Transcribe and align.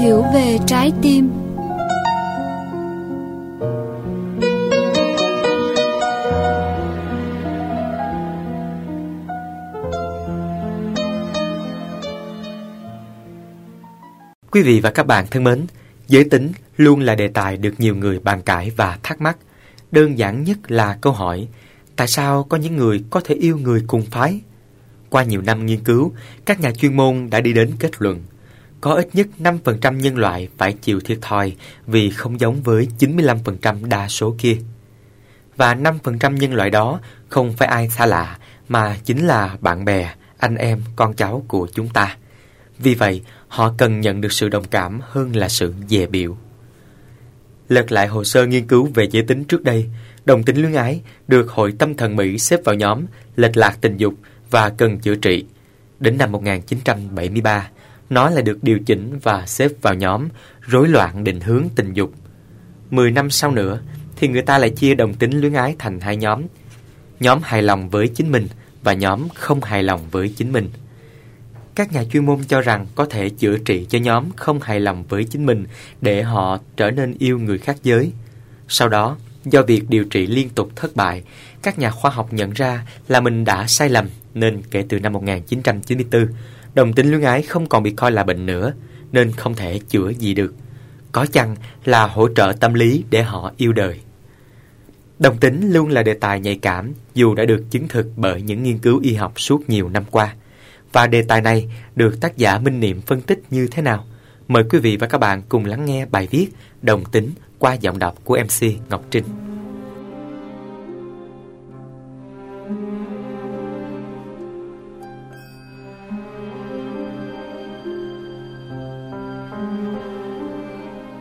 hiểu 0.00 0.24
về 0.34 0.58
trái 0.66 0.92
tim 1.02 1.30
Quý 14.50 14.62
vị 14.62 14.80
và 14.80 14.90
các 14.90 15.06
bạn 15.06 15.26
thân 15.30 15.44
mến, 15.44 15.66
giới 16.08 16.24
tính 16.24 16.52
luôn 16.76 17.00
là 17.00 17.14
đề 17.14 17.28
tài 17.28 17.56
được 17.56 17.74
nhiều 17.78 17.96
người 17.96 18.18
bàn 18.18 18.42
cãi 18.42 18.72
và 18.76 18.98
thắc 19.02 19.20
mắc. 19.20 19.36
Đơn 19.90 20.18
giản 20.18 20.44
nhất 20.44 20.58
là 20.70 20.98
câu 21.00 21.12
hỏi, 21.12 21.48
tại 21.96 22.08
sao 22.08 22.42
có 22.42 22.56
những 22.56 22.76
người 22.76 23.04
có 23.10 23.20
thể 23.20 23.34
yêu 23.34 23.58
người 23.58 23.84
cùng 23.86 24.02
phái? 24.02 24.40
Qua 25.10 25.22
nhiều 25.22 25.42
năm 25.42 25.66
nghiên 25.66 25.84
cứu, 25.84 26.12
các 26.44 26.60
nhà 26.60 26.72
chuyên 26.72 26.96
môn 26.96 27.30
đã 27.30 27.40
đi 27.40 27.52
đến 27.52 27.70
kết 27.78 27.90
luận 27.98 28.20
có 28.80 28.94
ít 28.94 29.08
nhất 29.12 29.26
5% 29.38 29.96
nhân 29.96 30.18
loại 30.18 30.48
phải 30.58 30.72
chịu 30.72 31.00
thiệt 31.00 31.18
thòi 31.20 31.56
vì 31.86 32.10
không 32.10 32.40
giống 32.40 32.62
với 32.62 32.88
95% 32.98 33.88
đa 33.88 34.08
số 34.08 34.34
kia. 34.38 34.56
Và 35.56 35.74
5% 35.74 36.36
nhân 36.36 36.54
loại 36.54 36.70
đó 36.70 37.00
không 37.28 37.52
phải 37.52 37.68
ai 37.68 37.88
xa 37.88 38.06
lạ 38.06 38.38
mà 38.68 38.96
chính 39.04 39.26
là 39.26 39.56
bạn 39.60 39.84
bè, 39.84 40.14
anh 40.38 40.56
em, 40.56 40.82
con 40.96 41.14
cháu 41.14 41.44
của 41.48 41.68
chúng 41.74 41.88
ta. 41.88 42.16
Vì 42.78 42.94
vậy, 42.94 43.22
họ 43.48 43.74
cần 43.78 44.00
nhận 44.00 44.20
được 44.20 44.32
sự 44.32 44.48
đồng 44.48 44.64
cảm 44.64 45.00
hơn 45.02 45.36
là 45.36 45.48
sự 45.48 45.74
dè 45.88 46.06
biểu. 46.06 46.36
Lật 47.68 47.92
lại 47.92 48.06
hồ 48.06 48.24
sơ 48.24 48.46
nghiên 48.46 48.66
cứu 48.66 48.88
về 48.94 49.08
giới 49.10 49.22
tính 49.22 49.44
trước 49.44 49.62
đây, 49.62 49.90
đồng 50.24 50.42
tính 50.42 50.56
luyến 50.56 50.72
ái 50.72 51.00
được 51.28 51.50
Hội 51.50 51.72
Tâm 51.78 51.94
thần 51.94 52.16
Mỹ 52.16 52.38
xếp 52.38 52.60
vào 52.64 52.74
nhóm 52.74 53.06
lệch 53.36 53.56
lạc 53.56 53.78
tình 53.80 53.96
dục 53.96 54.14
và 54.50 54.68
cần 54.68 54.98
chữa 54.98 55.14
trị. 55.14 55.44
Đến 56.00 56.18
năm 56.18 56.32
1973, 56.32 57.68
nó 58.10 58.30
lại 58.30 58.42
được 58.42 58.58
điều 58.62 58.78
chỉnh 58.78 59.18
và 59.22 59.46
xếp 59.46 59.70
vào 59.82 59.94
nhóm 59.94 60.28
rối 60.60 60.88
loạn 60.88 61.24
định 61.24 61.40
hướng 61.40 61.64
tình 61.76 61.92
dục. 61.92 62.12
Mười 62.90 63.10
năm 63.10 63.30
sau 63.30 63.50
nữa, 63.50 63.80
thì 64.16 64.28
người 64.28 64.42
ta 64.42 64.58
lại 64.58 64.70
chia 64.70 64.94
đồng 64.94 65.14
tính 65.14 65.40
luyến 65.40 65.52
ái 65.52 65.76
thành 65.78 66.00
hai 66.00 66.16
nhóm. 66.16 66.42
Nhóm 67.20 67.40
hài 67.42 67.62
lòng 67.62 67.88
với 67.88 68.08
chính 68.08 68.32
mình 68.32 68.48
và 68.82 68.92
nhóm 68.92 69.28
không 69.34 69.60
hài 69.60 69.82
lòng 69.82 70.00
với 70.10 70.28
chính 70.36 70.52
mình. 70.52 70.70
Các 71.74 71.92
nhà 71.92 72.04
chuyên 72.12 72.26
môn 72.26 72.44
cho 72.48 72.60
rằng 72.60 72.86
có 72.94 73.04
thể 73.04 73.28
chữa 73.28 73.58
trị 73.58 73.86
cho 73.90 73.98
nhóm 73.98 74.30
không 74.36 74.60
hài 74.60 74.80
lòng 74.80 75.04
với 75.08 75.24
chính 75.24 75.46
mình 75.46 75.66
để 76.00 76.22
họ 76.22 76.58
trở 76.76 76.90
nên 76.90 77.14
yêu 77.18 77.38
người 77.38 77.58
khác 77.58 77.76
giới. 77.82 78.12
Sau 78.68 78.88
đó, 78.88 79.16
do 79.44 79.62
việc 79.62 79.88
điều 79.88 80.04
trị 80.04 80.26
liên 80.26 80.48
tục 80.48 80.70
thất 80.76 80.96
bại, 80.96 81.22
các 81.62 81.78
nhà 81.78 81.90
khoa 81.90 82.10
học 82.10 82.32
nhận 82.32 82.50
ra 82.50 82.86
là 83.08 83.20
mình 83.20 83.44
đã 83.44 83.66
sai 83.66 83.88
lầm 83.88 84.08
nên 84.34 84.62
kể 84.70 84.84
từ 84.88 85.00
năm 85.00 85.12
1994, 85.12 86.28
đồng 86.76 86.92
tính 86.92 87.10
luyến 87.10 87.20
ái 87.20 87.42
không 87.42 87.66
còn 87.66 87.82
bị 87.82 87.90
coi 87.90 88.12
là 88.12 88.24
bệnh 88.24 88.46
nữa, 88.46 88.72
nên 89.12 89.32
không 89.32 89.54
thể 89.54 89.80
chữa 89.88 90.08
gì 90.08 90.34
được. 90.34 90.54
Có 91.12 91.26
chăng 91.26 91.56
là 91.84 92.06
hỗ 92.06 92.28
trợ 92.28 92.52
tâm 92.60 92.74
lý 92.74 93.04
để 93.10 93.22
họ 93.22 93.52
yêu 93.56 93.72
đời. 93.72 94.00
Đồng 95.18 95.38
tính 95.38 95.72
luôn 95.72 95.88
là 95.88 96.02
đề 96.02 96.14
tài 96.14 96.40
nhạy 96.40 96.58
cảm, 96.62 96.92
dù 97.14 97.34
đã 97.34 97.44
được 97.44 97.64
chứng 97.70 97.88
thực 97.88 98.06
bởi 98.16 98.42
những 98.42 98.62
nghiên 98.62 98.78
cứu 98.78 99.00
y 99.02 99.14
học 99.14 99.40
suốt 99.40 99.70
nhiều 99.70 99.88
năm 99.88 100.04
qua. 100.10 100.34
Và 100.92 101.06
đề 101.06 101.22
tài 101.22 101.40
này 101.40 101.68
được 101.94 102.20
tác 102.20 102.36
giả 102.36 102.58
Minh 102.58 102.80
Niệm 102.80 103.00
phân 103.00 103.20
tích 103.20 103.42
như 103.50 103.68
thế 103.70 103.82
nào? 103.82 104.04
Mời 104.48 104.62
quý 104.70 104.78
vị 104.78 104.96
và 104.96 105.06
các 105.06 105.18
bạn 105.18 105.42
cùng 105.48 105.64
lắng 105.64 105.84
nghe 105.84 106.06
bài 106.06 106.28
viết 106.30 106.48
Đồng 106.82 107.04
tính 107.04 107.30
qua 107.58 107.74
giọng 107.74 107.98
đọc 107.98 108.18
của 108.24 108.38
MC 108.44 108.66
Ngọc 108.90 109.04
Trinh. 109.10 109.24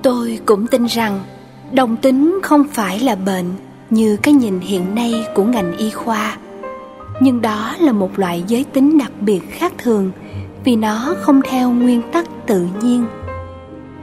Tôi 0.06 0.40
cũng 0.46 0.68
tin 0.68 0.86
rằng 0.86 1.20
đồng 1.72 1.96
tính 1.96 2.40
không 2.44 2.64
phải 2.72 3.00
là 3.00 3.16
bệnh 3.16 3.46
như 3.90 4.18
cái 4.18 4.34
nhìn 4.34 4.60
hiện 4.60 4.96
nay 4.96 5.26
của 5.36 5.44
ngành 5.44 5.78
y 5.78 5.90
khoa. 5.90 6.38
Nhưng 7.22 7.42
đó 7.42 7.76
là 7.80 7.92
một 7.92 8.20
loại 8.20 8.44
giới 8.48 8.64
tính 8.64 8.98
đặc 8.98 9.12
biệt 9.22 9.40
khác 9.52 9.74
thường 9.78 10.12
vì 10.64 10.76
nó 10.76 11.16
không 11.22 11.42
theo 11.42 11.72
nguyên 11.72 12.02
tắc 12.12 12.26
tự 12.48 12.68
nhiên. 12.82 13.06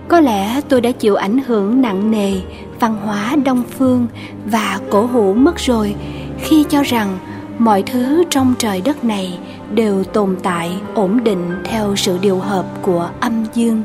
Có 0.08 0.20
lẽ 0.20 0.60
tôi 0.68 0.80
đã 0.80 0.90
chịu 0.90 1.14
ảnh 1.14 1.38
hưởng 1.38 1.82
nặng 1.82 2.10
nề, 2.10 2.32
văn 2.80 2.96
hóa 2.96 3.36
đông 3.44 3.62
phương 3.78 4.06
và 4.46 4.80
cổ 4.90 5.06
hủ 5.06 5.34
mất 5.34 5.56
rồi 5.56 5.94
khi 6.40 6.64
cho 6.68 6.82
rằng 6.82 7.18
mọi 7.58 7.82
thứ 7.82 8.24
trong 8.30 8.54
trời 8.58 8.82
đất 8.84 9.04
này 9.04 9.38
đều 9.74 10.04
tồn 10.04 10.36
tại 10.42 10.80
ổn 10.94 11.24
định 11.24 11.50
theo 11.64 11.96
sự 11.96 12.18
điều 12.22 12.38
hợp 12.38 12.66
của 12.82 13.10
âm 13.20 13.44
dương 13.54 13.82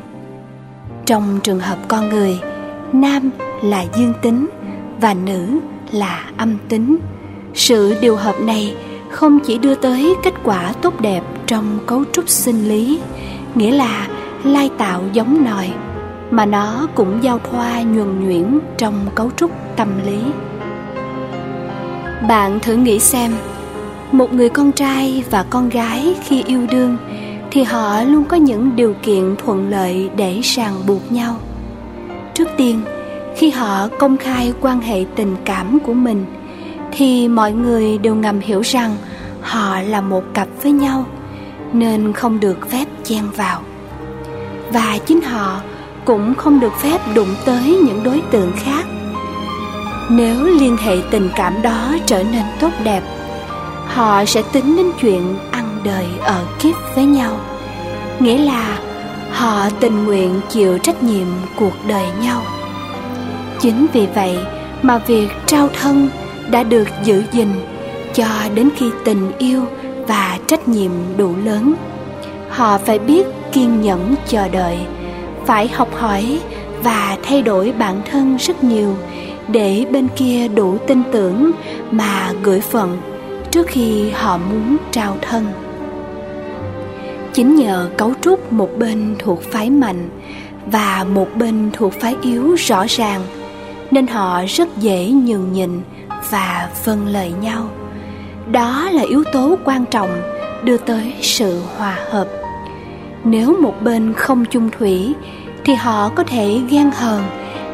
trong 1.08 1.40
trường 1.42 1.60
hợp 1.60 1.78
con 1.88 2.08
người, 2.08 2.38
nam 2.92 3.30
là 3.62 3.84
dương 3.96 4.12
tính 4.22 4.48
và 5.00 5.14
nữ 5.14 5.58
là 5.92 6.24
âm 6.36 6.58
tính. 6.68 6.96
Sự 7.54 7.94
điều 8.00 8.16
hợp 8.16 8.34
này 8.40 8.74
không 9.10 9.38
chỉ 9.40 9.58
đưa 9.58 9.74
tới 9.74 10.14
kết 10.22 10.34
quả 10.44 10.72
tốt 10.82 11.00
đẹp 11.00 11.22
trong 11.46 11.78
cấu 11.86 12.04
trúc 12.12 12.28
sinh 12.28 12.68
lý, 12.68 13.00
nghĩa 13.54 13.70
là 13.70 14.08
lai 14.44 14.70
tạo 14.78 15.02
giống 15.12 15.44
nòi, 15.44 15.70
mà 16.30 16.46
nó 16.46 16.86
cũng 16.94 17.18
giao 17.22 17.38
thoa 17.50 17.82
nhuần 17.82 18.24
nhuyễn 18.24 18.58
trong 18.78 19.06
cấu 19.14 19.30
trúc 19.36 19.50
tâm 19.76 19.88
lý. 20.06 20.18
Bạn 22.28 22.60
thử 22.60 22.74
nghĩ 22.74 22.98
xem, 22.98 23.32
một 24.12 24.32
người 24.32 24.48
con 24.48 24.72
trai 24.72 25.24
và 25.30 25.44
con 25.50 25.68
gái 25.68 26.14
khi 26.24 26.42
yêu 26.46 26.66
đương 26.70 26.96
thì 27.50 27.62
họ 27.62 28.02
luôn 28.02 28.24
có 28.24 28.36
những 28.36 28.76
điều 28.76 28.94
kiện 29.02 29.36
thuận 29.36 29.70
lợi 29.70 30.10
để 30.16 30.40
ràng 30.40 30.74
buộc 30.86 31.12
nhau. 31.12 31.36
Trước 32.34 32.48
tiên, 32.56 32.80
khi 33.36 33.50
họ 33.50 33.88
công 33.98 34.16
khai 34.16 34.52
quan 34.60 34.80
hệ 34.80 35.04
tình 35.16 35.36
cảm 35.44 35.78
của 35.78 35.92
mình, 35.94 36.24
thì 36.92 37.28
mọi 37.28 37.52
người 37.52 37.98
đều 37.98 38.14
ngầm 38.14 38.40
hiểu 38.40 38.60
rằng 38.60 38.96
họ 39.40 39.80
là 39.80 40.00
một 40.00 40.24
cặp 40.34 40.48
với 40.62 40.72
nhau, 40.72 41.04
nên 41.72 42.12
không 42.12 42.40
được 42.40 42.70
phép 42.70 42.84
chen 43.04 43.30
vào. 43.36 43.60
Và 44.72 44.98
chính 45.06 45.20
họ 45.20 45.60
cũng 46.04 46.34
không 46.34 46.60
được 46.60 46.72
phép 46.80 46.98
đụng 47.14 47.34
tới 47.44 47.78
những 47.86 48.02
đối 48.04 48.22
tượng 48.30 48.52
khác. 48.56 48.84
Nếu 50.10 50.44
liên 50.44 50.76
hệ 50.76 50.96
tình 51.10 51.28
cảm 51.36 51.62
đó 51.62 51.94
trở 52.06 52.22
nên 52.22 52.44
tốt 52.60 52.70
đẹp, 52.84 53.02
họ 53.86 54.24
sẽ 54.24 54.42
tính 54.52 54.76
đến 54.76 54.86
chuyện 55.00 55.36
đời 55.84 56.06
ở 56.22 56.44
kiếp 56.60 56.74
với 56.94 57.04
nhau. 57.04 57.40
Nghĩa 58.20 58.38
là 58.38 58.78
họ 59.30 59.70
tình 59.80 60.04
nguyện 60.04 60.40
chịu 60.48 60.78
trách 60.78 61.02
nhiệm 61.02 61.26
cuộc 61.56 61.72
đời 61.86 62.06
nhau. 62.22 62.42
Chính 63.60 63.86
vì 63.92 64.06
vậy 64.14 64.38
mà 64.82 64.98
việc 64.98 65.28
trao 65.46 65.68
thân 65.80 66.08
đã 66.50 66.62
được 66.62 66.88
giữ 67.04 67.22
gìn 67.32 67.48
cho 68.14 68.26
đến 68.54 68.68
khi 68.76 68.90
tình 69.04 69.32
yêu 69.38 69.64
và 70.06 70.38
trách 70.46 70.68
nhiệm 70.68 70.90
đủ 71.16 71.34
lớn. 71.44 71.74
Họ 72.50 72.78
phải 72.78 72.98
biết 72.98 73.26
kiên 73.52 73.82
nhẫn 73.82 74.14
chờ 74.26 74.48
đợi, 74.48 74.78
phải 75.46 75.68
học 75.68 75.88
hỏi 75.94 76.40
và 76.82 77.16
thay 77.22 77.42
đổi 77.42 77.72
bản 77.78 78.00
thân 78.10 78.36
rất 78.36 78.64
nhiều 78.64 78.96
để 79.48 79.86
bên 79.90 80.08
kia 80.16 80.48
đủ 80.48 80.78
tin 80.86 81.02
tưởng 81.12 81.50
mà 81.90 82.32
gửi 82.42 82.60
phận 82.60 82.98
trước 83.50 83.66
khi 83.66 84.10
họ 84.10 84.38
muốn 84.38 84.76
trao 84.90 85.16
thân 85.22 85.46
chính 87.38 87.56
nhờ 87.56 87.90
cấu 87.96 88.12
trúc 88.20 88.52
một 88.52 88.68
bên 88.78 89.16
thuộc 89.18 89.42
phái 89.42 89.70
mạnh 89.70 90.08
và 90.66 91.06
một 91.14 91.28
bên 91.34 91.70
thuộc 91.72 91.92
phái 91.92 92.16
yếu 92.22 92.54
rõ 92.54 92.84
ràng, 92.88 93.20
nên 93.90 94.06
họ 94.06 94.42
rất 94.48 94.76
dễ 94.76 95.10
nhường 95.10 95.52
nhịn 95.52 95.70
và 96.30 96.68
vâng 96.84 97.06
lời 97.06 97.32
nhau. 97.42 97.68
Đó 98.52 98.88
là 98.92 99.02
yếu 99.02 99.24
tố 99.32 99.56
quan 99.64 99.84
trọng 99.86 100.10
đưa 100.64 100.76
tới 100.76 101.14
sự 101.20 101.62
hòa 101.76 101.98
hợp. 102.10 102.28
Nếu 103.24 103.56
một 103.60 103.74
bên 103.82 104.12
không 104.12 104.44
chung 104.44 104.70
thủy, 104.78 105.14
thì 105.64 105.74
họ 105.74 106.08
có 106.08 106.22
thể 106.22 106.60
ghen 106.70 106.90
hờn 106.90 107.22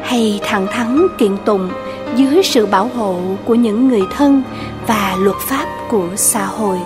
hay 0.03 0.39
thẳng 0.43 0.67
thắn 0.71 1.07
kiện 1.17 1.37
tụng 1.45 1.69
dưới 2.15 2.43
sự 2.43 2.65
bảo 2.65 2.89
hộ 2.95 3.19
của 3.45 3.55
những 3.55 3.87
người 3.87 4.03
thân 4.17 4.43
và 4.87 5.15
luật 5.19 5.37
pháp 5.37 5.65
của 5.89 6.07
xã 6.15 6.45
hội 6.45 6.77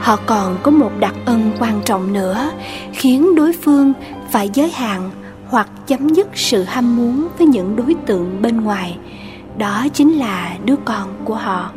họ 0.00 0.16
còn 0.26 0.58
có 0.62 0.70
một 0.70 0.90
đặc 1.00 1.14
ân 1.24 1.50
quan 1.58 1.80
trọng 1.84 2.12
nữa, 2.12 2.50
khiến 2.92 3.34
đối 3.34 3.52
phương 3.52 3.92
phải 4.30 4.50
giới 4.54 4.70
hạn 4.70 5.10
hoặc 5.48 5.68
chấm 5.86 6.08
dứt 6.08 6.28
sự 6.34 6.62
ham 6.62 6.96
muốn 6.96 7.28
với 7.38 7.46
những 7.46 7.76
đối 7.76 7.94
tượng 8.06 8.42
bên 8.42 8.60
ngoài. 8.60 8.98
Đó 9.58 9.86
chính 9.94 10.18
là 10.18 10.56
đứa 10.64 10.76
con 10.84 11.08
của 11.24 11.34
họ. 11.34 11.70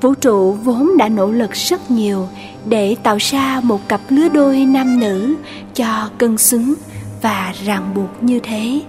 Vũ 0.00 0.14
trụ 0.14 0.52
vốn 0.52 0.96
đã 0.98 1.08
nỗ 1.08 1.30
lực 1.30 1.52
rất 1.52 1.90
nhiều 1.90 2.28
để 2.68 2.96
tạo 3.02 3.16
ra 3.20 3.60
một 3.62 3.88
cặp 3.88 4.00
lứa 4.08 4.28
đôi 4.28 4.64
nam 4.64 5.00
nữ 5.00 5.34
cho 5.74 6.08
cân 6.18 6.38
xứng 6.38 6.74
và 7.22 7.52
ràng 7.64 7.90
buộc 7.94 8.22
như 8.22 8.40
thế. 8.40 8.80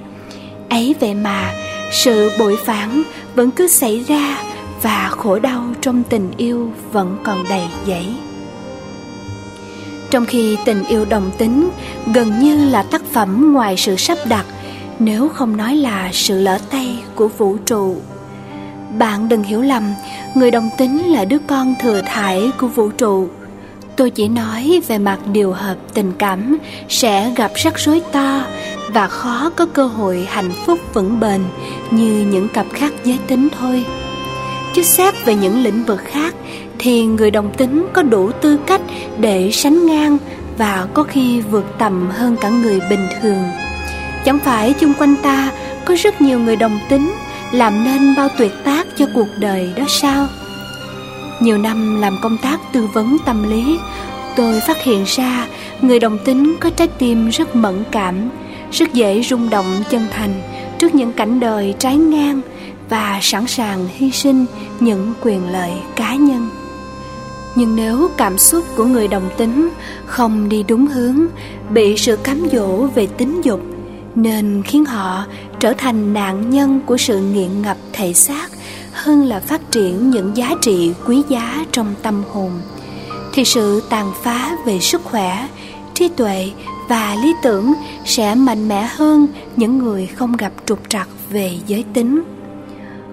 Ấy 0.69 0.95
vậy 0.99 1.15
mà, 1.15 1.53
sự 1.91 2.31
bội 2.39 2.57
phản 2.65 3.03
vẫn 3.35 3.51
cứ 3.51 3.67
xảy 3.67 3.99
ra 3.99 4.37
và 4.81 5.09
khổ 5.09 5.39
đau 5.39 5.63
trong 5.81 6.03
tình 6.03 6.31
yêu 6.37 6.71
vẫn 6.91 7.17
còn 7.23 7.43
đầy 7.49 7.67
dẫy. 7.87 8.05
Trong 10.11 10.25
khi 10.25 10.57
tình 10.65 10.83
yêu 10.83 11.05
đồng 11.05 11.31
tính, 11.37 11.69
gần 12.13 12.39
như 12.39 12.69
là 12.69 12.83
tác 12.83 13.01
phẩm 13.11 13.53
ngoài 13.53 13.77
sự 13.77 13.95
sắp 13.95 14.17
đặt, 14.25 14.45
nếu 14.99 15.29
không 15.29 15.57
nói 15.57 15.75
là 15.75 16.09
sự 16.13 16.41
lỡ 16.41 16.59
tay 16.69 17.03
của 17.15 17.27
vũ 17.27 17.57
trụ. 17.65 17.95
Bạn 18.97 19.29
đừng 19.29 19.43
hiểu 19.43 19.61
lầm, 19.61 19.83
người 20.35 20.51
đồng 20.51 20.69
tính 20.77 21.11
là 21.11 21.25
đứa 21.25 21.39
con 21.47 21.75
thừa 21.81 22.01
thải 22.01 22.51
của 22.57 22.67
vũ 22.67 22.89
trụ. 22.89 23.27
Tôi 23.95 24.09
chỉ 24.09 24.27
nói 24.27 24.81
về 24.87 24.97
mặt 24.97 25.19
điều 25.31 25.53
hợp 25.53 25.75
tình 25.93 26.11
cảm 26.17 26.57
sẽ 26.89 27.33
gặp 27.35 27.51
rắc 27.55 27.79
rối 27.79 28.01
to 28.11 28.45
và 28.93 29.07
khó 29.07 29.51
có 29.55 29.65
cơ 29.65 29.85
hội 29.85 30.27
hạnh 30.29 30.51
phúc 30.65 30.79
vững 30.93 31.19
bền 31.19 31.41
như 31.91 32.27
những 32.31 32.47
cặp 32.49 32.65
khác 32.73 32.93
giới 33.03 33.17
tính 33.27 33.47
thôi 33.59 33.85
chứ 34.79 34.83
xét 34.83 35.25
về 35.25 35.35
những 35.35 35.63
lĩnh 35.63 35.83
vực 35.83 36.01
khác, 36.05 36.35
thì 36.77 37.05
người 37.05 37.31
đồng 37.31 37.53
tính 37.57 37.87
có 37.93 38.03
đủ 38.03 38.31
tư 38.31 38.59
cách 38.65 38.81
để 39.19 39.51
sánh 39.51 39.85
ngang 39.85 40.17
và 40.57 40.87
có 40.93 41.03
khi 41.03 41.41
vượt 41.41 41.65
tầm 41.77 42.09
hơn 42.09 42.35
cả 42.41 42.49
người 42.49 42.79
bình 42.89 43.07
thường. 43.21 43.43
Chẳng 44.25 44.39
phải 44.39 44.73
chung 44.73 44.93
quanh 44.93 45.15
ta 45.23 45.51
có 45.85 45.95
rất 46.03 46.21
nhiều 46.21 46.39
người 46.39 46.55
đồng 46.55 46.79
tính, 46.89 47.13
làm 47.51 47.83
nên 47.83 48.15
bao 48.17 48.27
tuyệt 48.37 48.51
tác 48.63 48.87
cho 48.97 49.05
cuộc 49.15 49.27
đời 49.39 49.69
đó 49.77 49.83
sao? 49.87 50.27
Nhiều 51.39 51.57
năm 51.57 52.01
làm 52.01 52.17
công 52.21 52.37
tác 52.37 52.59
tư 52.73 52.87
vấn 52.93 53.17
tâm 53.25 53.49
lý, 53.49 53.79
tôi 54.35 54.59
phát 54.67 54.83
hiện 54.83 55.03
ra 55.07 55.47
người 55.81 55.99
đồng 55.99 56.17
tính 56.25 56.55
có 56.59 56.69
trái 56.69 56.87
tim 56.87 57.29
rất 57.29 57.55
mẫn 57.55 57.83
cảm, 57.91 58.29
rất 58.71 58.93
dễ 58.93 59.23
rung 59.23 59.49
động 59.49 59.83
chân 59.89 60.01
thành 60.11 60.41
trước 60.79 60.95
những 60.95 61.13
cảnh 61.13 61.39
đời 61.39 61.73
trái 61.79 61.95
ngang 61.95 62.41
và 62.89 63.19
sẵn 63.21 63.47
sàng 63.47 63.87
hy 63.93 64.11
sinh 64.11 64.45
những 64.79 65.13
quyền 65.21 65.51
lợi 65.51 65.71
cá 65.95 66.15
nhân. 66.15 66.49
Nhưng 67.55 67.75
nếu 67.75 68.09
cảm 68.17 68.37
xúc 68.37 68.65
của 68.75 68.85
người 68.85 69.07
đồng 69.07 69.29
tính 69.37 69.69
không 70.05 70.49
đi 70.49 70.63
đúng 70.63 70.87
hướng, 70.87 71.25
bị 71.69 71.97
sự 71.97 72.15
cám 72.15 72.47
dỗ 72.51 72.87
về 72.87 73.07
tính 73.07 73.41
dục, 73.43 73.61
nên 74.15 74.63
khiến 74.65 74.85
họ 74.85 75.25
trở 75.59 75.73
thành 75.73 76.13
nạn 76.13 76.49
nhân 76.49 76.81
của 76.85 76.97
sự 76.97 77.19
nghiện 77.19 77.61
ngập 77.61 77.77
thể 77.93 78.13
xác 78.13 78.49
hơn 78.93 79.25
là 79.25 79.39
phát 79.39 79.71
triển 79.71 80.09
những 80.09 80.37
giá 80.37 80.55
trị 80.61 80.93
quý 81.05 81.23
giá 81.29 81.65
trong 81.71 81.95
tâm 82.01 82.23
hồn, 82.31 82.51
thì 83.33 83.45
sự 83.45 83.83
tàn 83.89 84.11
phá 84.23 84.57
về 84.65 84.79
sức 84.79 85.01
khỏe, 85.03 85.47
trí 85.93 86.07
tuệ 86.07 86.51
và 86.89 87.15
lý 87.23 87.33
tưởng 87.43 87.73
sẽ 88.05 88.35
mạnh 88.35 88.67
mẽ 88.67 88.89
hơn 88.91 89.27
những 89.55 89.77
người 89.77 90.07
không 90.07 90.37
gặp 90.37 90.51
trục 90.65 90.89
trặc 90.89 91.07
về 91.29 91.57
giới 91.67 91.83
tính 91.93 92.38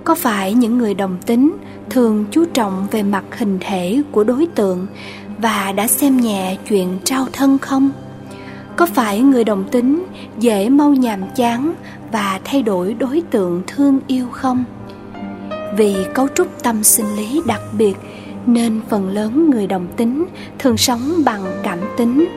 có 0.07 0.15
phải 0.15 0.55
những 0.55 0.79
người 0.79 0.95
đồng 0.95 1.17
tính 1.27 1.57
thường 1.91 2.25
chú 2.31 2.45
trọng 2.55 2.87
về 2.91 3.03
mặt 3.03 3.25
hình 3.31 3.59
thể 3.61 4.03
của 4.13 4.25
đối 4.25 4.47
tượng 4.47 4.87
và 5.39 5.73
đã 5.73 5.87
xem 5.87 6.17
nhẹ 6.17 6.57
chuyện 6.69 6.99
trao 7.05 7.27
thân 7.33 7.59
không? 7.59 7.91
Có 8.77 8.87
phải 8.87 9.21
người 9.21 9.45
đồng 9.45 9.65
tính 9.71 10.05
dễ 10.39 10.69
mau 10.69 10.91
nhàm 10.91 11.21
chán 11.37 11.75
và 12.13 12.41
thay 12.45 12.63
đổi 12.63 12.95
đối 12.95 13.23
tượng 13.31 13.63
thương 13.67 13.99
yêu 14.07 14.27
không? 14.33 14.65
Vì 15.77 15.97
cấu 16.15 16.29
trúc 16.35 16.63
tâm 16.63 16.85
sinh 16.85 17.17
lý 17.17 17.43
đặc 17.47 17.63
biệt, 17.79 17.95
nên 18.47 18.81
phần 18.89 19.09
lớn 19.09 19.51
người 19.51 19.67
đồng 19.67 19.87
tính 19.97 20.25
thường 20.59 20.77
sống 20.77 21.13
bằng 21.25 21.43
cảm 21.63 21.79
tính, 21.97 22.29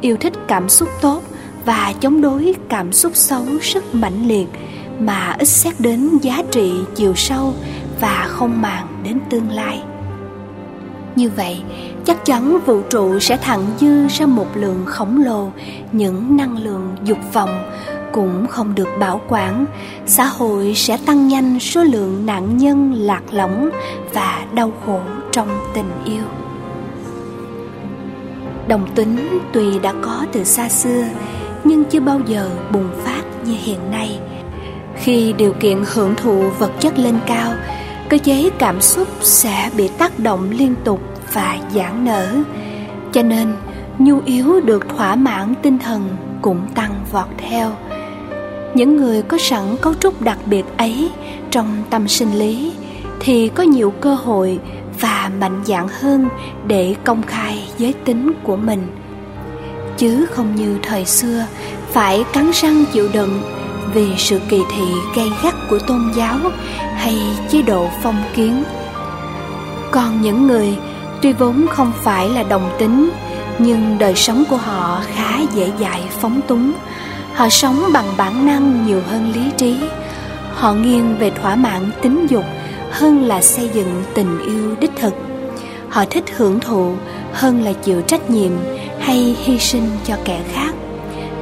yêu 0.00 0.16
thích 0.16 0.32
cảm 0.48 0.68
xúc 0.68 0.88
tốt 1.00 1.22
và 1.64 1.94
chống 2.00 2.20
đối 2.20 2.54
cảm 2.68 2.92
xúc 2.92 3.16
xấu 3.16 3.44
rất 3.60 3.94
mãnh 3.94 4.28
liệt 4.28 4.46
mà 4.98 5.34
ít 5.38 5.48
xét 5.48 5.80
đến 5.80 6.18
giá 6.22 6.42
trị 6.50 6.72
chiều 6.94 7.14
sâu 7.14 7.54
và 8.00 8.26
không 8.28 8.62
màng 8.62 8.86
đến 9.04 9.18
tương 9.30 9.50
lai. 9.50 9.82
Như 11.16 11.30
vậy, 11.36 11.62
chắc 12.04 12.24
chắn 12.24 12.58
vũ 12.66 12.80
trụ 12.90 13.18
sẽ 13.18 13.36
thặng 13.36 13.66
dư 13.80 14.08
ra 14.08 14.26
một 14.26 14.46
lượng 14.54 14.82
khổng 14.86 15.22
lồ, 15.24 15.50
những 15.92 16.36
năng 16.36 16.58
lượng 16.58 16.96
dục 17.04 17.18
vọng 17.32 17.72
cũng 18.12 18.46
không 18.46 18.74
được 18.74 18.88
bảo 19.00 19.20
quản. 19.28 19.66
Xã 20.06 20.24
hội 20.24 20.72
sẽ 20.74 20.98
tăng 21.06 21.28
nhanh 21.28 21.60
số 21.60 21.82
lượng 21.84 22.26
nạn 22.26 22.56
nhân 22.56 22.94
lạc 22.94 23.22
lõng 23.32 23.70
và 24.14 24.44
đau 24.54 24.72
khổ 24.86 25.00
trong 25.32 25.48
tình 25.74 25.90
yêu. 26.04 26.24
Đồng 28.68 28.86
tính 28.94 29.38
tuy 29.52 29.78
đã 29.78 29.94
có 30.02 30.26
từ 30.32 30.44
xa 30.44 30.68
xưa, 30.68 31.04
nhưng 31.64 31.84
chưa 31.84 32.00
bao 32.00 32.20
giờ 32.26 32.50
bùng 32.72 32.88
phát 33.04 33.22
như 33.44 33.54
hiện 33.58 33.90
nay 33.90 34.18
khi 35.06 35.32
điều 35.32 35.52
kiện 35.52 35.78
hưởng 35.86 36.14
thụ 36.14 36.50
vật 36.58 36.72
chất 36.80 36.98
lên 36.98 37.18
cao, 37.26 37.52
cơ 38.08 38.18
chế 38.18 38.50
cảm 38.58 38.80
xúc 38.80 39.08
sẽ 39.20 39.70
bị 39.76 39.88
tác 39.88 40.18
động 40.18 40.50
liên 40.50 40.74
tục 40.84 41.00
và 41.32 41.58
giãn 41.74 42.04
nở. 42.04 42.36
Cho 43.12 43.22
nên, 43.22 43.52
nhu 43.98 44.20
yếu 44.24 44.60
được 44.60 44.88
thỏa 44.88 45.16
mãn 45.16 45.54
tinh 45.62 45.78
thần 45.78 46.16
cũng 46.42 46.60
tăng 46.74 46.94
vọt 47.12 47.26
theo. 47.38 47.72
Những 48.74 48.96
người 48.96 49.22
có 49.22 49.38
sẵn 49.38 49.76
cấu 49.80 49.94
trúc 49.94 50.22
đặc 50.22 50.38
biệt 50.46 50.64
ấy 50.76 51.10
trong 51.50 51.82
tâm 51.90 52.08
sinh 52.08 52.38
lý 52.38 52.72
thì 53.20 53.48
có 53.48 53.62
nhiều 53.62 53.90
cơ 53.90 54.14
hội 54.14 54.58
và 55.00 55.30
mạnh 55.40 55.62
dạn 55.64 55.88
hơn 56.00 56.28
để 56.66 56.94
công 57.04 57.22
khai 57.22 57.68
giới 57.78 57.92
tính 57.92 58.32
của 58.42 58.56
mình. 58.56 58.86
Chứ 59.96 60.26
không 60.26 60.56
như 60.56 60.78
thời 60.82 61.04
xưa, 61.04 61.46
phải 61.92 62.24
cắn 62.32 62.50
răng 62.54 62.84
chịu 62.92 63.08
đựng 63.12 63.42
vì 63.94 64.06
sự 64.18 64.40
kỳ 64.48 64.60
thị 64.76 64.84
gay 65.16 65.28
gắt 65.42 65.54
của 65.70 65.78
tôn 65.78 66.12
giáo 66.14 66.38
hay 66.96 67.18
chế 67.50 67.62
độ 67.62 67.88
phong 68.02 68.22
kiến. 68.34 68.64
Còn 69.90 70.22
những 70.22 70.46
người 70.46 70.76
tuy 71.22 71.32
vốn 71.32 71.66
không 71.70 71.92
phải 72.02 72.28
là 72.28 72.42
đồng 72.42 72.70
tính, 72.78 73.10
nhưng 73.58 73.98
đời 73.98 74.14
sống 74.14 74.44
của 74.50 74.56
họ 74.56 75.02
khá 75.14 75.40
dễ 75.54 75.70
dãi 75.80 76.02
phóng 76.20 76.40
túng. 76.48 76.72
Họ 77.34 77.48
sống 77.48 77.84
bằng 77.92 78.06
bản 78.16 78.46
năng 78.46 78.86
nhiều 78.86 79.00
hơn 79.10 79.32
lý 79.32 79.50
trí. 79.56 79.76
Họ 80.54 80.72
nghiêng 80.72 81.16
về 81.18 81.30
thỏa 81.30 81.56
mãn 81.56 81.90
tính 82.02 82.26
dục 82.26 82.44
hơn 82.90 83.24
là 83.24 83.42
xây 83.42 83.70
dựng 83.74 84.02
tình 84.14 84.38
yêu 84.46 84.74
đích 84.80 84.92
thực. 84.96 85.14
Họ 85.88 86.04
thích 86.10 86.24
hưởng 86.36 86.60
thụ 86.60 86.94
hơn 87.32 87.64
là 87.64 87.72
chịu 87.72 88.00
trách 88.00 88.30
nhiệm 88.30 88.52
hay 89.00 89.36
hy 89.44 89.58
sinh 89.58 89.88
cho 90.06 90.14
kẻ 90.24 90.40
khác 90.52 90.74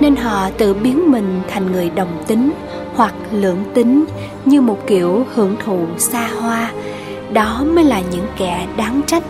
nên 0.01 0.17
họ 0.17 0.51
tự 0.59 0.75
biến 0.75 1.11
mình 1.11 1.41
thành 1.49 1.73
người 1.73 1.91
đồng 1.91 2.23
tính 2.27 2.53
hoặc 2.95 3.15
lưỡng 3.33 3.65
tính 3.75 4.05
như 4.45 4.61
một 4.61 4.79
kiểu 4.87 5.27
hưởng 5.35 5.57
thụ 5.65 5.87
xa 5.99 6.29
hoa. 6.41 6.73
Đó 7.33 7.65
mới 7.75 7.85
là 7.85 8.01
những 8.11 8.27
kẻ 8.37 8.67
đáng 8.77 9.01
trách, 9.07 9.23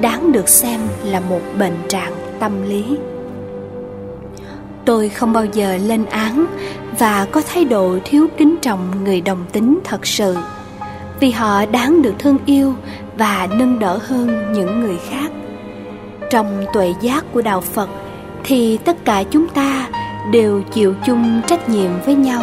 đáng 0.00 0.32
được 0.32 0.48
xem 0.48 0.80
là 1.04 1.20
một 1.20 1.40
bệnh 1.58 1.76
trạng 1.88 2.12
tâm 2.40 2.52
lý. 2.68 2.84
Tôi 4.84 5.08
không 5.08 5.32
bao 5.32 5.44
giờ 5.44 5.76
lên 5.76 6.04
án 6.04 6.46
và 6.98 7.26
có 7.30 7.42
thái 7.52 7.64
độ 7.64 7.98
thiếu 8.04 8.26
kính 8.36 8.56
trọng 8.62 9.04
người 9.04 9.20
đồng 9.20 9.44
tính 9.52 9.78
thật 9.84 10.06
sự, 10.06 10.36
vì 11.20 11.30
họ 11.30 11.66
đáng 11.66 12.02
được 12.02 12.14
thương 12.18 12.38
yêu 12.46 12.74
và 13.18 13.48
nâng 13.58 13.78
đỡ 13.78 13.98
hơn 14.02 14.52
những 14.52 14.80
người 14.80 14.96
khác. 15.10 15.30
Trong 16.30 16.64
tuệ 16.72 16.94
giác 17.00 17.24
của 17.32 17.42
đạo 17.42 17.60
phật 17.60 17.88
thì 18.44 18.78
tất 18.78 19.04
cả 19.04 19.22
chúng 19.30 19.48
ta 19.48 19.88
đều 20.32 20.62
chịu 20.62 20.94
chung 21.06 21.40
trách 21.46 21.68
nhiệm 21.68 21.90
với 22.04 22.14
nhau. 22.14 22.42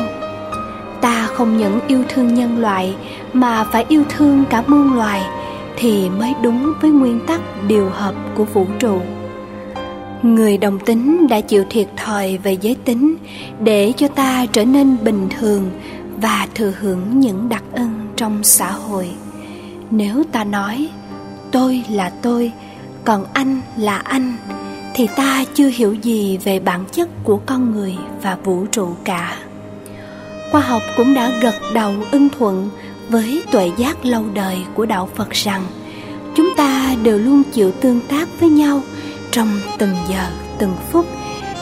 Ta 1.01 1.27
không 1.27 1.57
những 1.57 1.79
yêu 1.87 2.03
thương 2.09 2.33
nhân 2.33 2.57
loại, 2.57 2.95
mà 3.33 3.63
phải 3.63 3.85
yêu 3.89 4.03
thương 4.09 4.43
cả 4.49 4.63
muôn 4.67 4.93
loài, 4.93 5.21
thì 5.77 6.09
mới 6.09 6.33
đúng 6.43 6.73
với 6.81 6.91
nguyên 6.91 7.19
tắc 7.27 7.41
điều 7.67 7.89
hợp 7.89 8.15
của 8.35 8.43
vũ 8.43 8.65
trụ. 8.79 8.99
Người 10.21 10.57
đồng 10.57 10.79
tính 10.79 11.27
đã 11.29 11.41
chịu 11.41 11.63
thiệt 11.69 11.87
thòi 11.97 12.37
về 12.37 12.57
giới 12.61 12.75
tính 12.85 13.15
để 13.59 13.93
cho 13.97 14.07
ta 14.07 14.45
trở 14.45 14.65
nên 14.65 14.97
bình 15.03 15.27
thường 15.39 15.69
và 16.17 16.47
thừa 16.55 16.73
hưởng 16.79 17.19
những 17.19 17.49
đặc 17.49 17.63
ân 17.71 18.07
trong 18.15 18.43
xã 18.43 18.71
hội. 18.71 19.09
Nếu 19.91 20.23
ta 20.31 20.43
nói, 20.43 20.89
tôi 21.51 21.83
là 21.89 22.11
tôi, 22.21 22.51
còn 23.05 23.25
anh 23.33 23.61
là 23.77 23.97
anh 23.97 24.35
thì 24.93 25.07
ta 25.15 25.45
chưa 25.53 25.67
hiểu 25.67 25.93
gì 25.93 26.37
về 26.43 26.59
bản 26.59 26.85
chất 26.91 27.09
của 27.23 27.39
con 27.45 27.71
người 27.71 27.95
và 28.21 28.37
vũ 28.43 28.65
trụ 28.71 28.87
cả. 29.03 29.37
Khoa 30.51 30.61
học 30.61 30.81
cũng 30.97 31.13
đã 31.13 31.31
gật 31.41 31.55
đầu 31.73 31.93
ưng 32.11 32.29
thuận 32.29 32.69
với 33.09 33.43
tuệ 33.51 33.71
giác 33.77 34.05
lâu 34.05 34.23
đời 34.33 34.57
của 34.73 34.85
đạo 34.85 35.09
phật 35.15 35.31
rằng, 35.31 35.63
chúng 36.35 36.49
ta 36.57 36.95
đều 37.03 37.17
luôn 37.17 37.43
chịu 37.51 37.71
tương 37.71 38.01
tác 38.01 38.27
với 38.39 38.49
nhau 38.49 38.81
trong 39.31 39.49
từng 39.77 39.95
giờ, 40.09 40.27
từng 40.57 40.73
phút. 40.91 41.05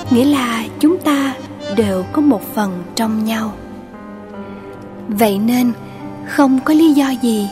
Nghĩa 0.09 0.25
là 0.25 0.65
chúng 0.79 0.97
ta 0.97 1.33
đều 1.75 2.03
có 2.11 2.21
một 2.21 2.55
phần 2.55 2.83
trong 2.95 3.25
nhau. 3.25 3.53
Vậy 5.07 5.37
nên, 5.37 5.71
không 6.27 6.59
có 6.65 6.73
lý 6.73 6.91
do 6.93 7.09
gì 7.21 7.47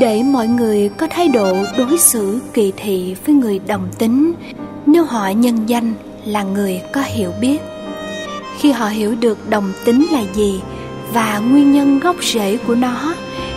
để 0.00 0.22
mọi 0.22 0.48
người 0.48 0.88
có 0.88 1.06
thái 1.10 1.28
độ 1.28 1.56
đối 1.78 1.98
xử 1.98 2.40
kỳ 2.54 2.72
thị 2.76 3.16
với 3.26 3.34
người 3.34 3.60
đồng 3.66 3.88
tính 3.98 4.32
nếu 4.86 5.04
họ 5.04 5.28
nhân 5.28 5.58
danh 5.66 5.94
là 6.24 6.42
người 6.42 6.80
có 6.92 7.02
hiểu 7.06 7.32
biết, 7.40 7.58
khi 8.58 8.72
họ 8.72 8.86
hiểu 8.86 9.14
được 9.20 9.50
đồng 9.50 9.72
tính 9.84 10.06
là 10.12 10.22
gì 10.34 10.60
và 11.12 11.38
nguyên 11.38 11.72
nhân 11.72 11.98
gốc 11.98 12.16
rễ 12.22 12.56
của 12.56 12.74
nó, 12.74 13.14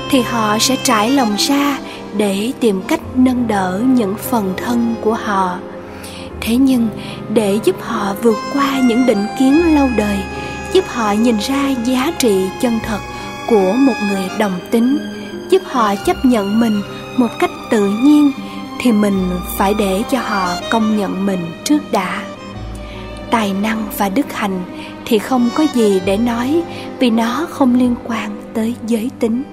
thì 0.10 0.22
họ 0.22 0.60
sẽ 0.60 0.75
trải 0.84 1.12
lòng 1.12 1.36
ra 1.38 1.79
để 2.17 2.51
tìm 2.60 2.82
cách 2.88 3.01
nâng 3.15 3.48
đỡ 3.48 3.82
những 3.86 4.15
phần 4.29 4.53
thân 4.58 4.96
của 5.01 5.13
họ. 5.13 5.58
Thế 6.41 6.55
nhưng, 6.55 6.88
để 7.34 7.60
giúp 7.63 7.75
họ 7.82 8.15
vượt 8.22 8.38
qua 8.53 8.79
những 8.79 9.05
định 9.05 9.25
kiến 9.39 9.75
lâu 9.75 9.89
đời, 9.98 10.17
giúp 10.74 10.84
họ 10.88 11.12
nhìn 11.12 11.38
ra 11.38 11.70
giá 11.86 12.13
trị 12.17 12.46
chân 12.62 12.79
thật 12.86 13.00
của 13.48 13.74
một 13.74 13.94
người 14.10 14.29
đồng 14.39 14.60
tính, 14.72 14.98
giúp 15.50 15.62
họ 15.65 15.96
chấp 15.96 16.25
nhận 16.25 16.60
mình 16.60 16.82
một 17.17 17.29
cách 17.39 17.51
tự 17.72 17.89
nhiên 17.89 18.32
thì 18.86 18.92
mình 18.92 19.30
phải 19.58 19.74
để 19.74 20.04
cho 20.12 20.20
họ 20.20 20.56
công 20.70 20.98
nhận 20.98 21.25
mình 21.25 21.39
trước 21.63 21.92
đã. 21.92 22.24
Tài 23.32 23.54
năng 23.54 23.84
và 23.98 24.10
đức 24.10 24.34
hạnh 24.34 24.63
thì 25.06 25.18
không 25.20 25.50
có 25.56 25.65
gì 25.74 26.01
để 26.06 26.18
nói 26.18 26.63
vì 27.00 27.10
nó 27.10 27.48
không 27.50 27.80
liên 27.80 27.96
quan 28.08 28.42
tới 28.54 28.75
giới 28.88 29.12
tính. 29.20 29.44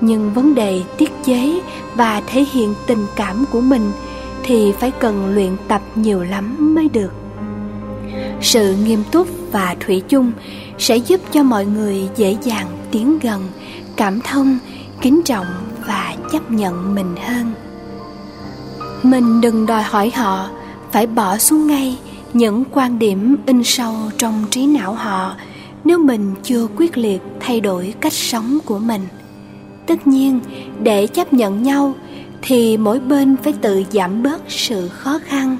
Nhưng 0.00 0.32
vấn 0.32 0.54
đề 0.54 0.80
tiết 0.98 1.10
chế 1.24 1.60
và 1.94 2.22
thể 2.26 2.44
hiện 2.52 2.74
tình 2.86 3.06
cảm 3.16 3.44
của 3.50 3.60
mình 3.60 3.92
thì 4.42 4.72
phải 4.72 4.90
cần 4.90 5.34
luyện 5.34 5.56
tập 5.68 5.82
nhiều 5.94 6.22
lắm 6.22 6.74
mới 6.74 6.88
được. 6.88 7.12
Sự 8.40 8.76
nghiêm 8.84 9.02
túc 9.10 9.28
và 9.52 9.76
thủy 9.80 10.02
chung 10.08 10.32
sẽ 10.78 10.96
giúp 10.96 11.20
cho 11.32 11.42
mọi 11.42 11.66
người 11.66 12.08
dễ 12.16 12.36
dàng 12.42 12.66
tiến 12.90 13.18
gần, 13.18 13.48
cảm 13.96 14.20
thông, 14.20 14.58
kính 15.00 15.22
trọng 15.24 15.46
và 15.86 16.14
chấp 16.32 16.50
nhận 16.50 16.94
mình 16.94 17.14
hơn 17.26 17.52
mình 19.02 19.40
đừng 19.40 19.66
đòi 19.66 19.82
hỏi 19.82 20.10
họ, 20.10 20.48
phải 20.92 21.06
bỏ 21.06 21.38
xuống 21.38 21.66
ngay 21.66 21.98
những 22.32 22.64
quan 22.72 22.98
điểm 22.98 23.36
in 23.46 23.64
sâu 23.64 23.94
trong 24.18 24.44
trí 24.50 24.66
não 24.66 24.94
họ 24.94 25.34
nếu 25.84 25.98
mình 25.98 26.34
chưa 26.42 26.66
quyết 26.76 26.98
liệt 26.98 27.22
thay 27.40 27.60
đổi 27.60 27.94
cách 28.00 28.12
sống 28.12 28.58
của 28.64 28.78
mình. 28.78 29.00
Tất 29.86 30.06
nhiên, 30.06 30.40
để 30.82 31.06
chấp 31.06 31.32
nhận 31.32 31.62
nhau 31.62 31.94
thì 32.42 32.76
mỗi 32.76 33.00
bên 33.00 33.36
phải 33.42 33.52
tự 33.52 33.84
giảm 33.92 34.22
bớt 34.22 34.42
sự 34.48 34.88
khó 34.88 35.18
khăn. 35.24 35.56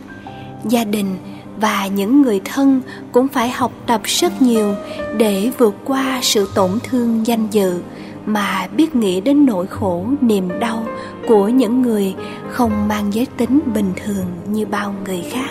Gia 0.64 0.84
đình 0.84 1.16
và 1.60 1.86
những 1.86 2.22
người 2.22 2.40
thân 2.44 2.80
cũng 3.12 3.28
phải 3.28 3.50
học 3.50 3.72
tập 3.86 4.00
rất 4.04 4.42
nhiều 4.42 4.74
để 5.16 5.50
vượt 5.58 5.74
qua 5.84 6.18
sự 6.22 6.48
tổn 6.54 6.70
thương 6.84 7.26
danh 7.26 7.46
dự 7.50 7.80
mà 8.26 8.68
biết 8.76 8.96
nghĩ 8.96 9.20
đến 9.20 9.46
nỗi 9.46 9.66
khổ, 9.66 10.04
niềm 10.20 10.48
đau 10.60 10.86
của 11.28 11.48
những 11.48 11.82
người 11.82 12.14
không 12.50 12.88
mang 12.88 13.14
giới 13.14 13.26
tính 13.36 13.60
bình 13.74 13.92
thường 14.04 14.24
như 14.46 14.66
bao 14.66 14.94
người 15.04 15.24
khác. 15.30 15.50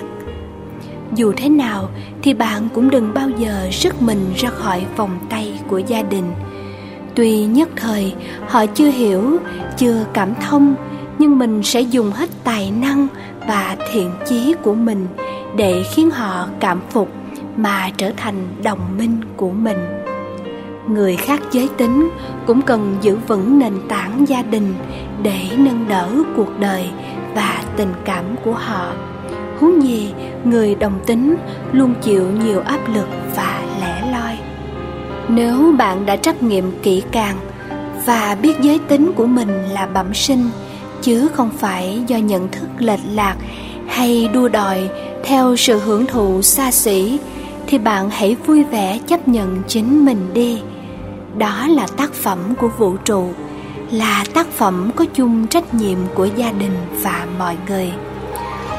Dù 1.15 1.33
thế 1.37 1.49
nào 1.49 1.89
thì 2.21 2.33
bạn 2.33 2.67
cũng 2.73 2.89
đừng 2.89 3.13
bao 3.13 3.29
giờ 3.29 3.67
sức 3.71 4.01
mình 4.01 4.33
ra 4.35 4.49
khỏi 4.49 4.85
vòng 4.95 5.19
tay 5.29 5.59
của 5.67 5.77
gia 5.77 6.01
đình. 6.01 6.25
Tuy 7.15 7.45
nhất 7.45 7.69
thời 7.75 8.13
họ 8.47 8.65
chưa 8.65 8.89
hiểu, 8.89 9.37
chưa 9.77 10.05
cảm 10.13 10.33
thông, 10.35 10.75
nhưng 11.19 11.39
mình 11.39 11.63
sẽ 11.63 11.81
dùng 11.81 12.11
hết 12.11 12.29
tài 12.43 12.71
năng 12.71 13.07
và 13.47 13.77
thiện 13.91 14.11
chí 14.27 14.53
của 14.63 14.73
mình 14.73 15.07
để 15.55 15.83
khiến 15.93 16.11
họ 16.11 16.47
cảm 16.59 16.81
phục 16.89 17.09
mà 17.57 17.89
trở 17.97 18.11
thành 18.17 18.47
đồng 18.63 18.97
minh 18.97 19.17
của 19.37 19.51
mình 19.51 20.00
người 20.88 21.15
khác 21.15 21.41
giới 21.51 21.69
tính 21.77 22.09
cũng 22.47 22.61
cần 22.61 22.97
giữ 23.01 23.17
vững 23.27 23.59
nền 23.59 23.73
tảng 23.89 24.27
gia 24.27 24.41
đình 24.41 24.73
để 25.23 25.50
nâng 25.57 25.85
đỡ 25.89 26.09
cuộc 26.35 26.59
đời 26.59 26.89
và 27.35 27.63
tình 27.77 27.93
cảm 28.05 28.25
của 28.45 28.53
họ. 28.53 28.93
Huống 29.59 29.83
gì 29.83 30.13
người 30.43 30.75
đồng 30.75 31.00
tính 31.05 31.35
luôn 31.71 31.93
chịu 32.01 32.25
nhiều 32.45 32.59
áp 32.59 32.79
lực 32.93 33.07
và 33.35 33.61
lẻ 33.81 34.11
loi. 34.11 34.38
Nếu 35.27 35.73
bạn 35.77 36.05
đã 36.05 36.15
trắc 36.15 36.43
nghiệm 36.43 36.71
kỹ 36.83 37.03
càng 37.11 37.35
và 38.05 38.38
biết 38.41 38.53
giới 38.61 38.79
tính 38.79 39.11
của 39.15 39.25
mình 39.25 39.63
là 39.71 39.85
bẩm 39.85 40.13
sinh, 40.13 40.50
chứ 41.01 41.27
không 41.33 41.50
phải 41.57 42.03
do 42.07 42.17
nhận 42.17 42.50
thức 42.50 42.67
lệch 42.79 43.00
lạc 43.13 43.35
hay 43.88 44.29
đua 44.33 44.47
đòi 44.47 44.89
theo 45.23 45.55
sự 45.55 45.79
hưởng 45.79 46.05
thụ 46.05 46.41
xa 46.41 46.71
xỉ 46.71 47.19
thì 47.71 47.77
bạn 47.77 48.09
hãy 48.09 48.35
vui 48.45 48.63
vẻ 48.63 48.99
chấp 49.07 49.27
nhận 49.27 49.61
chính 49.67 50.05
mình 50.05 50.33
đi. 50.33 50.61
Đó 51.37 51.67
là 51.67 51.87
tác 51.97 52.13
phẩm 52.13 52.37
của 52.57 52.67
vũ 52.67 52.95
trụ, 53.05 53.29
là 53.91 54.23
tác 54.33 54.47
phẩm 54.51 54.91
có 54.95 55.05
chung 55.13 55.47
trách 55.47 55.73
nhiệm 55.73 55.97
của 56.15 56.27
gia 56.35 56.51
đình 56.51 56.75
và 57.01 57.27
mọi 57.39 57.57
người. 57.67 57.91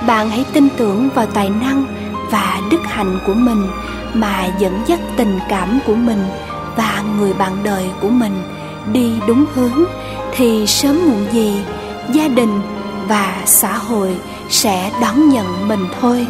Bạn 0.07 0.31
hãy 0.31 0.45
tin 0.53 0.69
tưởng 0.77 1.09
vào 1.15 1.27
tài 1.27 1.51
năng 1.51 1.85
và 2.31 2.61
đức 2.71 2.81
hạnh 2.85 3.19
của 3.27 3.35
mình 3.35 3.67
mà 4.15 4.47
dẫn 4.59 4.83
dắt 4.87 5.01
tình 5.17 5.39
cảm 5.49 5.79
của 5.87 5.95
mình 5.95 6.25
và 6.77 7.03
người 7.19 7.33
bạn 7.33 7.53
đời 7.63 7.87
của 8.03 8.09
mình 8.09 8.43
đi 8.93 9.13
đúng 9.27 9.45
hướng, 9.55 9.85
thì 10.33 10.67
sớm 10.67 10.99
muộn 11.09 11.27
gì 11.33 11.61
gia 12.13 12.29
đình 12.29 12.61
và 13.09 13.43
xã 13.47 13.77
hội 13.77 14.17
sẽ 14.49 14.91
đón 15.01 15.29
nhận 15.29 15.69
mình 15.69 15.87
thôi 16.01 16.27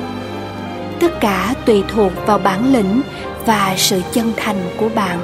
tất 1.02 1.20
cả 1.20 1.54
tùy 1.66 1.82
thuộc 1.88 2.12
vào 2.26 2.38
bản 2.38 2.72
lĩnh 2.72 3.02
và 3.46 3.74
sự 3.76 4.00
chân 4.12 4.32
thành 4.36 4.56
của 4.76 4.88
bạn. 4.94 5.18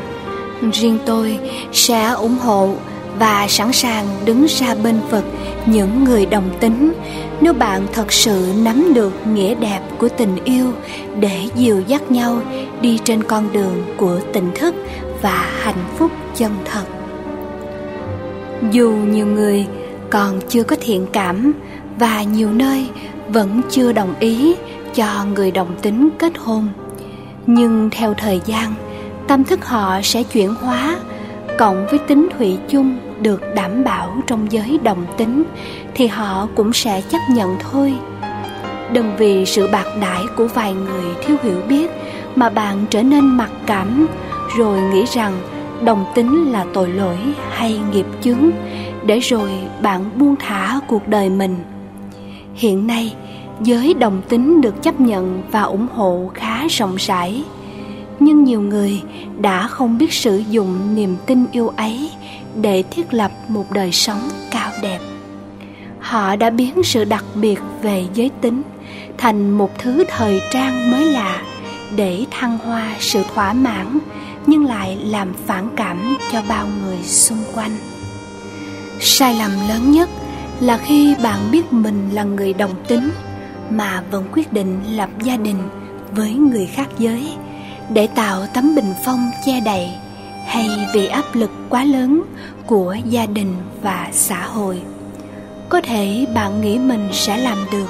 Riêng 0.72 0.98
tôi 1.06 1.38
sẽ 1.72 2.08
ủng 2.08 2.38
hộ 2.38 2.74
và 3.18 3.46
sẵn 3.48 3.72
sàng 3.72 4.06
đứng 4.24 4.46
ra 4.48 4.74
bên 4.82 5.00
vực 5.10 5.24
những 5.66 6.04
người 6.04 6.26
đồng 6.26 6.50
tính 6.60 6.92
nếu 7.40 7.52
bạn 7.52 7.86
thật 7.92 8.12
sự 8.12 8.52
nắm 8.64 8.94
được 8.94 9.26
nghĩa 9.26 9.54
đẹp 9.54 9.80
của 9.98 10.08
tình 10.08 10.44
yêu 10.44 10.72
để 11.20 11.40
dìu 11.54 11.80
dắt 11.86 12.10
nhau 12.10 12.40
đi 12.80 12.98
trên 13.04 13.22
con 13.22 13.52
đường 13.52 13.84
của 13.96 14.20
tỉnh 14.32 14.50
thức 14.54 14.74
và 15.22 15.46
hạnh 15.62 15.84
phúc 15.98 16.10
chân 16.34 16.52
thật. 16.64 16.84
Dù 18.72 18.90
nhiều 18.90 19.26
người 19.26 19.66
còn 20.10 20.40
chưa 20.48 20.62
có 20.62 20.76
thiện 20.80 21.06
cảm 21.12 21.52
và 21.98 22.22
nhiều 22.22 22.52
nơi 22.52 22.88
vẫn 23.28 23.60
chưa 23.70 23.92
đồng 23.92 24.14
ý 24.20 24.54
cho 24.98 25.24
người 25.34 25.50
đồng 25.50 25.74
tính 25.82 26.08
kết 26.18 26.32
hôn. 26.38 26.68
Nhưng 27.46 27.90
theo 27.90 28.14
thời 28.14 28.40
gian, 28.44 28.74
tâm 29.28 29.44
thức 29.44 29.66
họ 29.66 30.00
sẽ 30.02 30.22
chuyển 30.22 30.54
hóa, 30.54 30.96
cộng 31.58 31.86
với 31.90 31.98
tính 31.98 32.28
thủy 32.38 32.58
chung 32.68 32.98
được 33.20 33.42
đảm 33.54 33.84
bảo 33.84 34.16
trong 34.26 34.52
giới 34.52 34.78
đồng 34.82 35.06
tính, 35.16 35.44
thì 35.94 36.06
họ 36.06 36.48
cũng 36.54 36.72
sẽ 36.72 37.00
chấp 37.00 37.18
nhận 37.30 37.56
thôi. 37.70 37.94
Đừng 38.92 39.16
vì 39.16 39.46
sự 39.46 39.68
bạc 39.72 39.86
đãi 40.00 40.22
của 40.36 40.46
vài 40.46 40.72
người 40.72 41.04
thiếu 41.22 41.36
hiểu 41.42 41.60
biết 41.68 41.90
mà 42.36 42.48
bạn 42.48 42.86
trở 42.90 43.02
nên 43.02 43.24
mặc 43.24 43.50
cảm, 43.66 44.06
rồi 44.56 44.80
nghĩ 44.80 45.04
rằng 45.14 45.32
đồng 45.84 46.04
tính 46.14 46.52
là 46.52 46.66
tội 46.74 46.88
lỗi 46.88 47.18
hay 47.50 47.80
nghiệp 47.92 48.06
chướng, 48.20 48.50
để 49.06 49.18
rồi 49.18 49.50
bạn 49.82 50.10
buông 50.16 50.36
thả 50.36 50.80
cuộc 50.88 51.08
đời 51.08 51.30
mình. 51.30 51.56
Hiện 52.54 52.86
nay 52.86 53.14
giới 53.62 53.94
đồng 53.94 54.22
tính 54.28 54.60
được 54.60 54.82
chấp 54.82 55.00
nhận 55.00 55.42
và 55.50 55.62
ủng 55.62 55.86
hộ 55.94 56.30
khá 56.34 56.66
rộng 56.68 56.96
rãi. 56.96 57.44
Nhưng 58.20 58.44
nhiều 58.44 58.60
người 58.60 59.02
đã 59.40 59.68
không 59.68 59.98
biết 59.98 60.12
sử 60.12 60.36
dụng 60.36 60.94
niềm 60.94 61.16
tin 61.26 61.46
yêu 61.52 61.68
ấy 61.68 62.10
để 62.60 62.82
thiết 62.90 63.14
lập 63.14 63.30
một 63.48 63.72
đời 63.72 63.92
sống 63.92 64.20
cao 64.50 64.70
đẹp. 64.82 64.98
Họ 66.00 66.36
đã 66.36 66.50
biến 66.50 66.82
sự 66.84 67.04
đặc 67.04 67.24
biệt 67.34 67.58
về 67.82 68.04
giới 68.14 68.30
tính 68.40 68.62
thành 69.18 69.50
một 69.50 69.78
thứ 69.78 70.04
thời 70.08 70.40
trang 70.50 70.90
mới 70.90 71.04
lạ 71.04 71.42
để 71.96 72.24
thăng 72.30 72.58
hoa 72.58 72.96
sự 72.98 73.22
thỏa 73.34 73.52
mãn 73.52 73.98
nhưng 74.46 74.64
lại 74.64 74.98
làm 75.04 75.34
phản 75.46 75.68
cảm 75.76 76.16
cho 76.32 76.42
bao 76.48 76.66
người 76.82 76.98
xung 77.02 77.38
quanh. 77.54 77.76
Sai 79.00 79.34
lầm 79.34 79.50
lớn 79.68 79.90
nhất 79.90 80.08
là 80.60 80.78
khi 80.78 81.14
bạn 81.22 81.38
biết 81.52 81.72
mình 81.72 82.10
là 82.12 82.22
người 82.22 82.52
đồng 82.52 82.74
tính 82.88 83.10
mà 83.70 84.02
vẫn 84.10 84.24
quyết 84.32 84.52
định 84.52 84.80
lập 84.96 85.08
gia 85.22 85.36
đình 85.36 85.58
với 86.12 86.34
người 86.34 86.66
khác 86.66 86.88
giới 86.98 87.32
để 87.92 88.06
tạo 88.06 88.46
tấm 88.54 88.74
bình 88.74 88.94
phong 89.04 89.30
che 89.46 89.60
đậy 89.60 89.90
hay 90.46 90.68
vì 90.94 91.06
áp 91.06 91.24
lực 91.34 91.50
quá 91.68 91.84
lớn 91.84 92.22
của 92.66 92.96
gia 93.04 93.26
đình 93.26 93.54
và 93.82 94.08
xã 94.12 94.46
hội. 94.46 94.82
Có 95.68 95.80
thể 95.80 96.26
bạn 96.34 96.60
nghĩ 96.60 96.78
mình 96.78 97.08
sẽ 97.12 97.36
làm 97.36 97.58
được, 97.72 97.88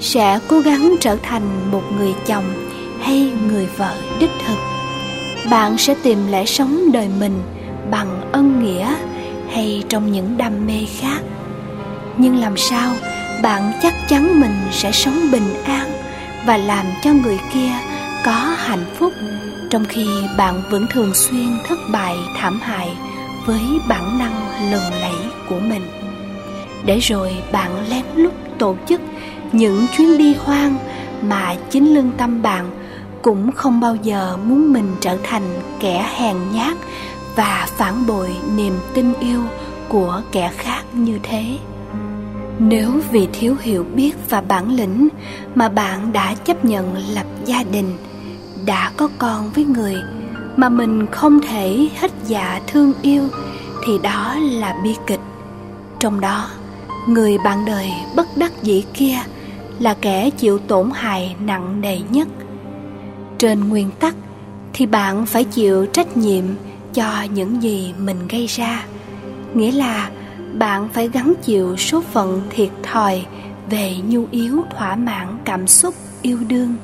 sẽ 0.00 0.38
cố 0.48 0.60
gắng 0.60 0.94
trở 1.00 1.16
thành 1.16 1.70
một 1.72 1.82
người 1.98 2.14
chồng 2.26 2.44
hay 3.00 3.32
người 3.48 3.66
vợ 3.76 3.94
đích 4.20 4.30
thực. 4.46 4.58
Bạn 5.50 5.78
sẽ 5.78 5.94
tìm 6.02 6.18
lẽ 6.30 6.44
sống 6.44 6.92
đời 6.92 7.08
mình 7.20 7.42
bằng 7.90 8.20
ân 8.32 8.64
nghĩa 8.64 8.94
hay 9.50 9.84
trong 9.88 10.12
những 10.12 10.36
đam 10.36 10.66
mê 10.66 10.84
khác. 11.00 11.20
Nhưng 12.16 12.36
làm 12.36 12.56
sao 12.56 12.92
bạn 13.42 13.72
chắc 13.82 13.94
chắn 14.08 14.40
mình 14.40 14.56
sẽ 14.72 14.92
sống 14.92 15.30
bình 15.32 15.54
an 15.64 15.92
và 16.46 16.56
làm 16.56 16.86
cho 17.02 17.12
người 17.12 17.38
kia 17.54 17.72
có 18.24 18.32
hạnh 18.56 18.84
phúc, 18.98 19.12
trong 19.70 19.84
khi 19.84 20.06
bạn 20.36 20.62
vẫn 20.70 20.86
thường 20.92 21.14
xuyên 21.14 21.58
thất 21.68 21.78
bại 21.92 22.16
thảm 22.36 22.60
hại 22.62 22.96
với 23.46 23.62
bản 23.88 24.18
năng 24.18 24.34
lừng 24.70 25.00
lẫy 25.00 25.14
của 25.48 25.58
mình. 25.58 25.82
Để 26.84 26.98
rồi 26.98 27.32
bạn 27.52 27.88
lén 27.88 28.04
lút 28.14 28.32
tổ 28.58 28.76
chức 28.88 29.00
những 29.52 29.86
chuyến 29.96 30.18
đi 30.18 30.34
hoang 30.34 30.76
mà 31.22 31.54
chính 31.70 31.94
lương 31.94 32.10
tâm 32.10 32.42
bạn 32.42 32.70
cũng 33.22 33.52
không 33.52 33.80
bao 33.80 33.96
giờ 34.02 34.36
muốn 34.44 34.72
mình 34.72 34.96
trở 35.00 35.18
thành 35.22 35.60
kẻ 35.80 36.10
hèn 36.16 36.36
nhát 36.52 36.76
và 37.36 37.68
phản 37.76 38.06
bội 38.06 38.36
niềm 38.56 38.78
tin 38.94 39.12
yêu 39.20 39.42
của 39.88 40.22
kẻ 40.32 40.50
khác 40.56 40.82
như 40.92 41.18
thế 41.22 41.44
nếu 42.58 43.00
vì 43.10 43.28
thiếu 43.32 43.56
hiểu 43.60 43.84
biết 43.94 44.12
và 44.30 44.40
bản 44.40 44.76
lĩnh 44.76 45.08
mà 45.54 45.68
bạn 45.68 46.12
đã 46.12 46.34
chấp 46.34 46.64
nhận 46.64 46.96
lập 47.14 47.26
gia 47.44 47.62
đình, 47.62 47.92
đã 48.66 48.90
có 48.96 49.08
con 49.18 49.50
với 49.54 49.64
người 49.64 49.96
mà 50.56 50.68
mình 50.68 51.06
không 51.06 51.40
thể 51.40 51.88
hết 51.96 52.10
dạ 52.26 52.60
thương 52.66 52.92
yêu, 53.02 53.28
thì 53.86 53.98
đó 54.02 54.36
là 54.40 54.80
bi 54.84 54.94
kịch. 55.06 55.20
Trong 55.98 56.20
đó, 56.20 56.48
người 57.08 57.38
bạn 57.44 57.64
đời 57.64 57.90
bất 58.16 58.26
đắc 58.36 58.52
dĩ 58.62 58.84
kia 58.94 59.16
là 59.78 59.94
kẻ 60.00 60.30
chịu 60.30 60.58
tổn 60.58 60.90
hại 60.94 61.36
nặng 61.40 61.80
nề 61.80 61.98
nhất. 62.10 62.28
Trên 63.38 63.68
nguyên 63.68 63.90
tắc 63.90 64.14
thì 64.72 64.86
bạn 64.86 65.26
phải 65.26 65.44
chịu 65.44 65.86
trách 65.86 66.16
nhiệm 66.16 66.44
cho 66.94 67.22
những 67.34 67.62
gì 67.62 67.94
mình 67.98 68.28
gây 68.28 68.46
ra, 68.46 68.84
nghĩa 69.54 69.72
là 69.72 70.10
bạn 70.52 70.88
phải 70.92 71.08
gánh 71.08 71.34
chịu 71.42 71.76
số 71.76 72.00
phận 72.00 72.42
thiệt 72.50 72.68
thòi 72.82 73.26
về 73.70 73.94
nhu 74.08 74.26
yếu, 74.30 74.64
thỏa 74.76 74.96
mãn, 74.96 75.38
cảm 75.44 75.66
xúc, 75.66 75.94
yêu 76.22 76.38
đương. 76.48 76.74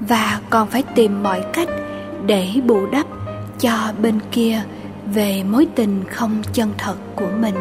Và 0.00 0.40
còn 0.50 0.68
phải 0.68 0.82
tìm 0.94 1.22
mọi 1.22 1.44
cách 1.52 1.68
để 2.26 2.48
bù 2.66 2.86
đắp 2.86 3.06
cho 3.60 3.92
bên 4.02 4.20
kia 4.32 4.62
về 5.14 5.42
mối 5.44 5.66
tình 5.74 6.04
không 6.10 6.42
chân 6.52 6.72
thật 6.78 6.96
của 7.16 7.30
mình. 7.40 7.54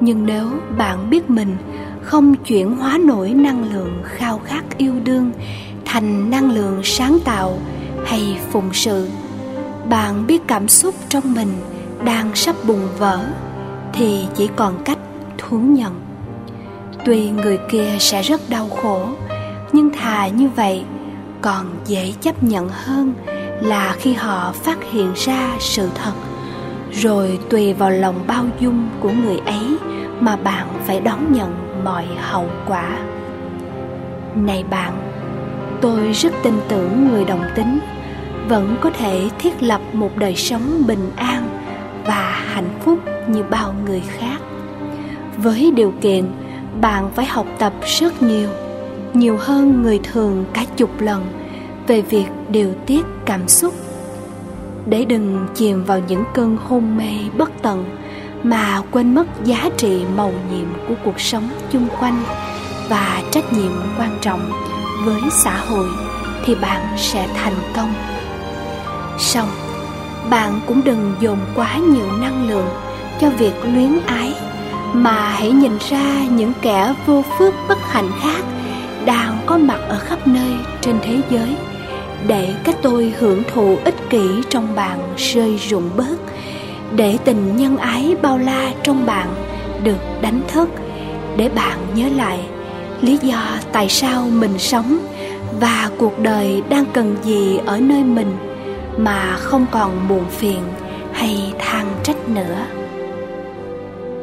Nhưng 0.00 0.26
nếu 0.26 0.48
bạn 0.78 1.10
biết 1.10 1.30
mình 1.30 1.56
không 2.02 2.34
chuyển 2.34 2.76
hóa 2.76 2.98
nổi 3.04 3.30
năng 3.30 3.72
lượng 3.72 4.02
khao 4.04 4.38
khát 4.38 4.78
yêu 4.78 4.94
đương 5.04 5.32
thành 5.84 6.30
năng 6.30 6.52
lượng 6.52 6.80
sáng 6.84 7.18
tạo 7.24 7.58
hay 8.06 8.38
phụng 8.50 8.72
sự, 8.72 9.08
bạn 9.88 10.26
biết 10.26 10.42
cảm 10.46 10.68
xúc 10.68 10.94
trong 11.08 11.34
mình 11.34 11.52
đang 12.04 12.30
sắp 12.34 12.56
bùng 12.66 12.88
vỡ 12.98 13.26
thì 13.92 14.26
chỉ 14.34 14.48
còn 14.56 14.74
cách 14.84 14.98
thú 15.38 15.58
nhận. 15.58 16.00
Tuy 17.04 17.30
người 17.30 17.58
kia 17.70 17.96
sẽ 17.98 18.22
rất 18.22 18.40
đau 18.50 18.68
khổ, 18.68 19.06
nhưng 19.72 19.90
thà 19.90 20.28
như 20.28 20.48
vậy, 20.56 20.84
còn 21.40 21.66
dễ 21.84 22.12
chấp 22.20 22.42
nhận 22.42 22.68
hơn 22.68 23.14
là 23.60 23.96
khi 23.98 24.12
họ 24.12 24.52
phát 24.52 24.78
hiện 24.90 25.12
ra 25.14 25.56
sự 25.58 25.88
thật. 25.94 26.12
Rồi 26.92 27.38
tùy 27.50 27.72
vào 27.72 27.90
lòng 27.90 28.24
bao 28.26 28.44
dung 28.60 28.88
của 29.00 29.10
người 29.10 29.38
ấy 29.38 29.76
mà 30.20 30.36
bạn 30.36 30.68
phải 30.86 31.00
đón 31.00 31.32
nhận 31.32 31.54
mọi 31.84 32.06
hậu 32.18 32.46
quả. 32.66 32.98
Này 34.34 34.64
bạn, 34.70 34.92
tôi 35.80 36.12
rất 36.12 36.32
tin 36.42 36.54
tưởng 36.68 37.08
người 37.08 37.24
đồng 37.24 37.44
tính 37.56 37.78
vẫn 38.48 38.76
có 38.80 38.90
thể 38.90 39.28
thiết 39.38 39.62
lập 39.62 39.80
một 39.92 40.10
đời 40.16 40.36
sống 40.36 40.82
bình 40.86 41.10
an 41.16 41.61
và 42.06 42.44
hạnh 42.46 42.78
phúc 42.84 42.98
như 43.28 43.42
bao 43.50 43.74
người 43.86 44.02
khác. 44.18 44.38
Với 45.36 45.72
điều 45.76 45.92
kiện, 46.00 46.24
bạn 46.80 47.10
phải 47.14 47.26
học 47.26 47.46
tập 47.58 47.72
rất 47.84 48.22
nhiều 48.22 48.48
nhiều 49.14 49.36
hơn 49.40 49.82
người 49.82 50.00
thường 50.12 50.44
cả 50.52 50.64
chục 50.76 51.00
lần 51.00 51.26
về 51.86 52.00
việc 52.00 52.26
điều 52.48 52.74
tiết 52.86 53.06
cảm 53.24 53.48
xúc. 53.48 53.74
Để 54.86 55.04
đừng 55.04 55.46
chìm 55.54 55.84
vào 55.84 56.00
những 56.08 56.24
cơn 56.34 56.56
hôn 56.64 56.96
mê 56.96 57.10
bất 57.38 57.50
tận 57.62 57.84
mà 58.42 58.82
quên 58.90 59.14
mất 59.14 59.26
giá 59.44 59.68
trị 59.76 60.02
màu 60.16 60.32
nhiệm 60.52 60.66
của 60.88 60.94
cuộc 61.04 61.20
sống 61.20 61.48
chung 61.72 61.88
quanh 62.00 62.22
và 62.88 63.22
trách 63.30 63.52
nhiệm 63.52 63.72
quan 63.98 64.18
trọng 64.20 64.52
với 65.04 65.20
xã 65.30 65.56
hội, 65.56 65.88
thì 66.44 66.54
bạn 66.54 66.86
sẽ 66.96 67.28
thành 67.34 67.56
công. 67.76 67.94
Xong 69.18 69.48
bạn 70.30 70.60
cũng 70.66 70.84
đừng 70.84 71.14
dồn 71.20 71.38
quá 71.54 71.76
nhiều 71.76 72.12
năng 72.20 72.48
lượng 72.48 72.68
cho 73.20 73.30
việc 73.30 73.54
luyến 73.74 73.98
ái, 74.06 74.34
mà 74.92 75.28
hãy 75.28 75.50
nhìn 75.50 75.78
ra 75.90 76.24
những 76.30 76.52
kẻ 76.62 76.94
vô 77.06 77.24
phước 77.38 77.54
bất 77.68 77.78
hạnh 77.90 78.10
khác 78.22 78.44
đang 79.04 79.38
có 79.46 79.58
mặt 79.58 79.78
ở 79.88 79.98
khắp 79.98 80.26
nơi 80.26 80.52
trên 80.80 80.96
thế 81.02 81.20
giới 81.30 81.56
để 82.26 82.54
các 82.64 82.76
tôi 82.82 83.14
hưởng 83.18 83.42
thụ 83.54 83.78
ích 83.84 84.10
kỷ 84.10 84.28
trong 84.48 84.74
bạn 84.74 84.98
rơi 85.16 85.56
rụng 85.56 85.90
bớt, 85.96 86.16
để 86.96 87.18
tình 87.24 87.56
nhân 87.56 87.76
ái 87.76 88.16
bao 88.22 88.38
la 88.38 88.72
trong 88.82 89.06
bạn 89.06 89.28
được 89.84 89.98
đánh 90.22 90.40
thức. 90.48 90.68
Để 91.36 91.48
bạn 91.48 91.78
nhớ 91.94 92.08
lại 92.16 92.40
lý 93.00 93.18
do 93.22 93.42
tại 93.72 93.88
sao 93.88 94.28
mình 94.32 94.58
sống 94.58 94.98
và 95.60 95.90
cuộc 95.98 96.18
đời 96.18 96.62
đang 96.68 96.84
cần 96.92 97.16
gì 97.24 97.58
ở 97.66 97.80
nơi 97.80 98.04
mình 98.04 98.36
mà 98.96 99.36
không 99.38 99.66
còn 99.70 100.08
buồn 100.08 100.24
phiền 100.30 100.60
hay 101.12 101.54
than 101.58 101.86
trách 102.02 102.28
nữa. 102.28 102.66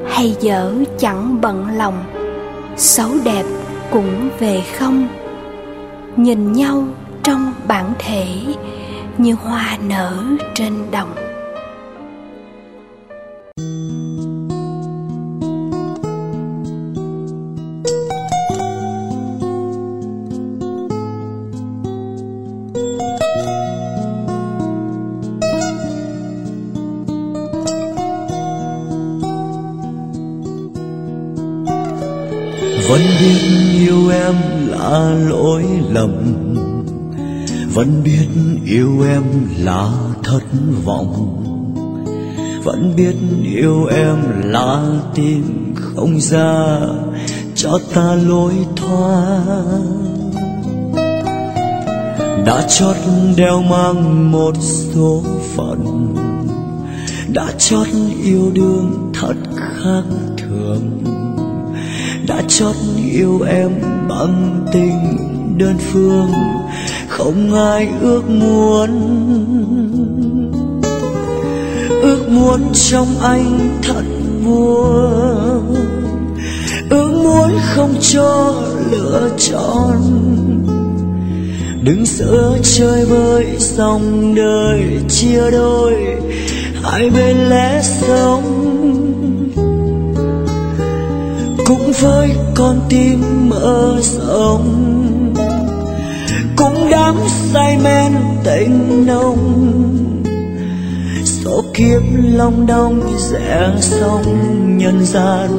Hay 0.10 0.36
dở 0.40 0.74
chẳng 0.98 1.42
bận 1.42 1.68
lòng, 1.78 2.04
xấu 2.78 3.10
đẹp 3.24 3.44
cũng 3.92 4.30
về 4.40 4.64
không. 4.78 5.08
Nhìn 6.16 6.54
nhau 6.54 6.84
trong 7.24 7.54
bản 7.68 7.94
thể 8.00 8.28
như 9.18 9.34
hoa 9.34 9.78
nở 9.88 10.24
trên 10.56 10.74
đồng. 10.92 11.29
Vẫn 33.00 33.08
biết 33.20 33.40
yêu 33.76 34.10
em 34.10 34.36
là 34.68 35.16
lỗi 35.30 35.64
lầm. 35.90 36.12
Vẫn 37.74 38.04
biết 38.04 38.28
yêu 38.66 39.02
em 39.08 39.24
là 39.60 39.90
thất 40.24 40.44
vọng. 40.84 41.36
Vẫn 42.64 42.94
biết 42.96 43.16
yêu 43.44 43.86
em 43.86 44.18
là 44.44 44.86
tìm 45.16 45.74
không 45.76 46.20
ra 46.20 46.80
cho 47.56 47.80
ta 47.94 48.16
lối 48.16 48.54
thoát. 48.76 49.42
Đã 52.46 52.68
chót 52.68 52.96
đeo 53.36 53.62
mang 53.62 54.32
một 54.32 54.56
số 54.62 55.24
phận. 55.56 56.16
Đã 57.34 57.48
chót 57.58 57.88
yêu 58.24 58.52
đương 58.54 59.12
thật 59.14 59.36
khác 59.58 60.04
thường 60.38 61.19
đã 62.30 62.42
chót 62.48 62.76
yêu 63.14 63.42
em 63.42 63.72
bằng 64.10 64.66
tình 64.74 65.18
đơn 65.58 65.78
phương, 65.78 66.32
không 67.08 67.54
ai 67.54 67.90
ước 68.02 68.30
muốn. 68.30 68.90
Ước 72.02 72.30
muốn 72.30 72.62
trong 72.74 73.08
anh 73.22 73.80
thật 73.84 74.04
buồn, 74.46 75.76
ước 76.90 77.12
muốn 77.24 77.52
không 77.62 77.96
cho 78.02 78.54
lựa 78.92 79.30
chọn. 79.38 79.96
Đừng 81.84 82.06
sợ 82.06 82.58
chơi 82.64 83.06
với 83.06 83.46
dòng 83.60 84.36
đời 84.36 84.84
chia 85.10 85.52
đôi, 85.52 85.94
hai 86.84 87.10
bên 87.10 87.38
lẽ 87.38 87.82
sống. 87.84 88.69
Với 92.02 92.36
con 92.56 92.80
tim 92.90 93.50
mơ 93.50 93.98
rộng. 94.02 95.34
Cũng 96.56 96.90
đắm 96.92 97.16
say 97.54 97.78
men 97.78 98.14
tình 98.44 99.06
nồng 99.06 99.66
số 101.24 101.64
kiếp 101.74 102.02
long 102.34 102.66
đong 102.66 103.02
rẽ 103.18 103.72
sông 103.80 104.24
nhân 104.78 105.06
gian, 105.06 105.50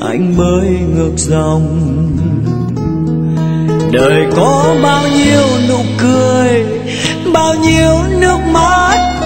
anh 0.00 0.34
bơi 0.38 0.68
ngược 0.94 1.12
dòng. 1.16 1.88
Đời 3.92 4.26
có 4.36 4.74
bao 4.82 5.04
nhiêu 5.08 5.42
nụ 5.68 5.78
cười, 5.98 6.64
bao 7.34 7.54
nhiêu 7.54 7.94
nước 8.20 8.38
mắt, 8.52 9.20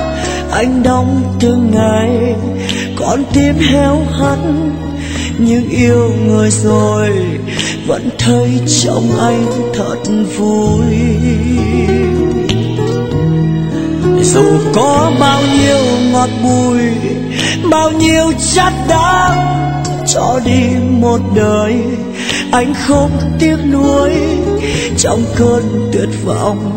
anh 0.50 0.82
đong 0.82 1.22
từng 1.40 1.70
ngày, 1.70 2.34
con 2.96 3.24
tim 3.32 3.54
heo 3.54 3.96
hắt 4.20 4.38
nhưng 5.38 5.70
yêu 5.70 6.12
người 6.26 6.50
rồi 6.50 7.10
vẫn 7.86 8.08
thấy 8.18 8.60
trong 8.82 9.18
anh 9.20 9.46
thật 9.74 9.98
vui. 10.38 10.96
Dù 14.22 14.44
có 14.74 15.12
bao 15.20 15.42
nhiêu 15.42 15.78
ngọt 16.12 16.30
bùi, 16.42 16.82
bao 17.70 17.90
nhiêu 17.90 18.32
chát 18.54 18.72
đắng 18.88 19.82
cho 20.06 20.40
đi 20.44 20.60
một 21.00 21.20
đời 21.34 21.74
anh 22.52 22.74
không 22.74 23.10
tiếc 23.38 23.56
nuối. 23.72 24.12
Trong 24.98 25.24
cơn 25.36 25.90
tuyệt 25.92 26.08
vọng 26.24 26.72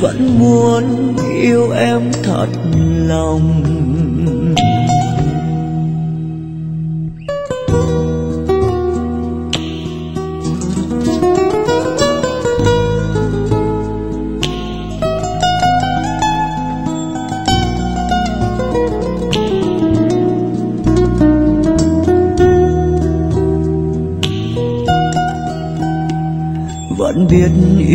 vẫn 0.00 0.38
muốn 0.38 1.14
yêu 1.42 1.70
em 1.70 2.12
thật 2.22 2.46
lòng. 3.08 3.62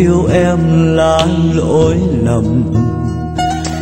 Yêu 0.00 0.26
em 0.32 0.58
là 0.96 1.26
lỗi 1.54 1.96
lầm. 2.22 2.72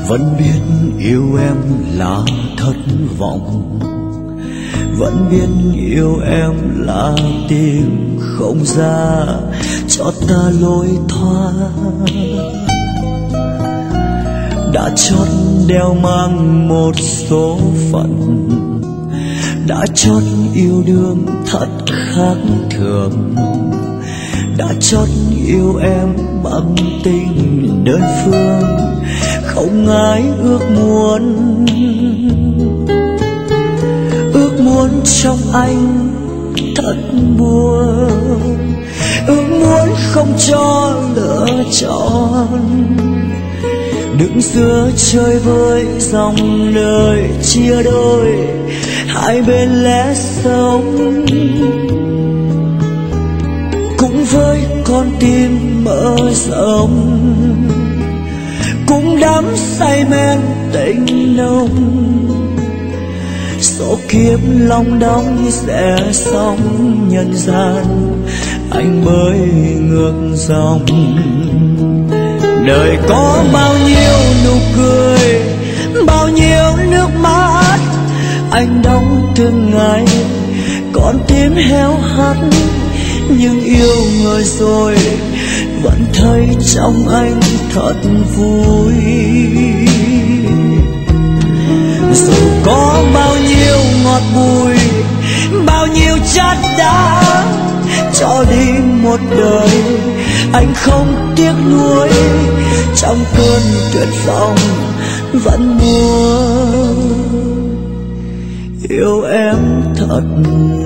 Vẫn 0.08 0.34
biết 0.38 0.60
yêu 0.98 1.22
em 1.40 1.56
là 1.94 2.18
thất 2.56 2.76
vọng. 3.18 3.78
Vẫn 4.98 5.28
biết 5.30 5.48
yêu 5.74 6.20
em 6.30 6.52
là 6.86 7.16
tìm 7.48 8.18
không 8.20 8.64
ra 8.64 9.26
cho 9.88 10.12
ta 10.28 10.50
lối 10.60 10.88
thoát. 11.08 11.52
Đã 14.72 14.90
chót 14.96 15.28
đeo 15.66 15.94
mang 15.94 16.68
một 16.68 16.92
số 17.28 17.58
phận. 17.92 18.48
Đã 19.66 19.86
chót 19.94 20.22
yêu 20.54 20.82
đương 20.86 21.26
thật 21.46 21.68
khác 21.86 22.36
thường 22.70 23.34
đã 24.58 24.66
chót 24.80 25.08
yêu 25.46 25.76
em 25.82 26.08
bằng 26.44 26.76
tình 27.04 27.84
đơn 27.84 28.00
phương. 28.24 28.62
Không 29.44 29.88
ai 29.88 30.22
ước 30.42 30.60
muốn 30.76 31.64
ước 34.32 34.60
muốn 34.60 34.88
trong 35.22 35.38
anh 35.52 36.10
thật 36.76 36.96
buồn. 37.38 38.56
Ước 39.26 39.44
muốn 39.60 39.88
không 40.12 40.32
cho 40.48 40.94
lựa 41.16 41.46
chọn. 41.72 42.48
Đứng 44.18 44.40
giữa 44.40 44.90
chơi 44.96 45.38
với 45.38 45.86
dòng 45.98 46.74
đời 46.74 47.30
chia 47.42 47.82
đôi. 47.82 48.34
Hai 49.06 49.42
bên 49.42 49.68
lẽ 49.82 50.14
sống 50.14 51.24
con 54.88 55.10
tim 55.20 55.84
mở 55.84 56.16
rộng. 56.32 57.24
Cũng 58.86 59.20
đắm 59.20 59.44
say 59.56 60.04
men 60.04 60.40
tình 60.72 61.36
nồng. 61.36 61.68
Số 63.60 63.98
kiếp 64.08 64.40
long 64.58 64.98
đong 64.98 65.50
sẽ 65.50 65.96
xong 66.12 66.58
nhân 67.08 67.34
gian, 67.34 67.84
anh 68.70 69.04
bơi 69.04 69.38
ngược 69.80 70.34
dòng. 70.34 70.86
Đời 72.66 72.98
có 73.08 73.44
bao 73.52 73.74
nhiêu 73.86 74.18
nụ 74.44 74.56
cười, 74.76 75.40
bao 76.06 76.28
nhiêu 76.28 76.86
nước 76.90 77.08
mắt, 77.22 77.78
anh 78.50 78.82
đóng 78.84 79.32
từng 79.36 79.70
ngày 79.74 80.04
con 80.92 81.18
tim 81.28 81.52
heo 81.54 81.94
hắt 82.16 82.36
nhưng 83.28 83.60
yêu 83.60 83.96
người 84.22 84.44
rồi, 84.44 84.96
vẫn 85.82 86.04
thấy 86.14 86.48
trong 86.74 87.08
anh 87.08 87.40
thật 87.74 87.94
vui. 88.36 88.94
Dù 92.12 92.32
có 92.64 93.02
bao 93.14 93.36
nhiêu 93.36 93.78
ngọt 94.04 94.22
bùi, 94.34 94.76
bao 95.66 95.86
nhiêu 95.86 96.16
chát 96.34 96.56
đá, 96.78 97.22
cho 98.14 98.44
đi 98.50 98.72
một 99.02 99.20
đời 99.30 99.82
anh 100.52 100.74
không 100.74 101.32
tiếc 101.36 101.52
nuối. 101.70 102.08
Trong 102.96 103.24
cơn 103.36 103.62
tuyệt 103.92 104.08
vọng 104.26 104.58
vẫn 105.32 105.78
muốn 105.78 107.18
yêu 108.88 109.22
em 109.22 109.82
thật 109.96 110.22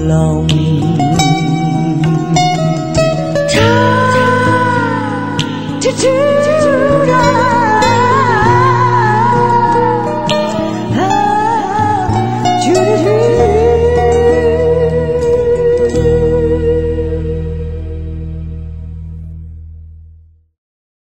lòng. 0.08 0.46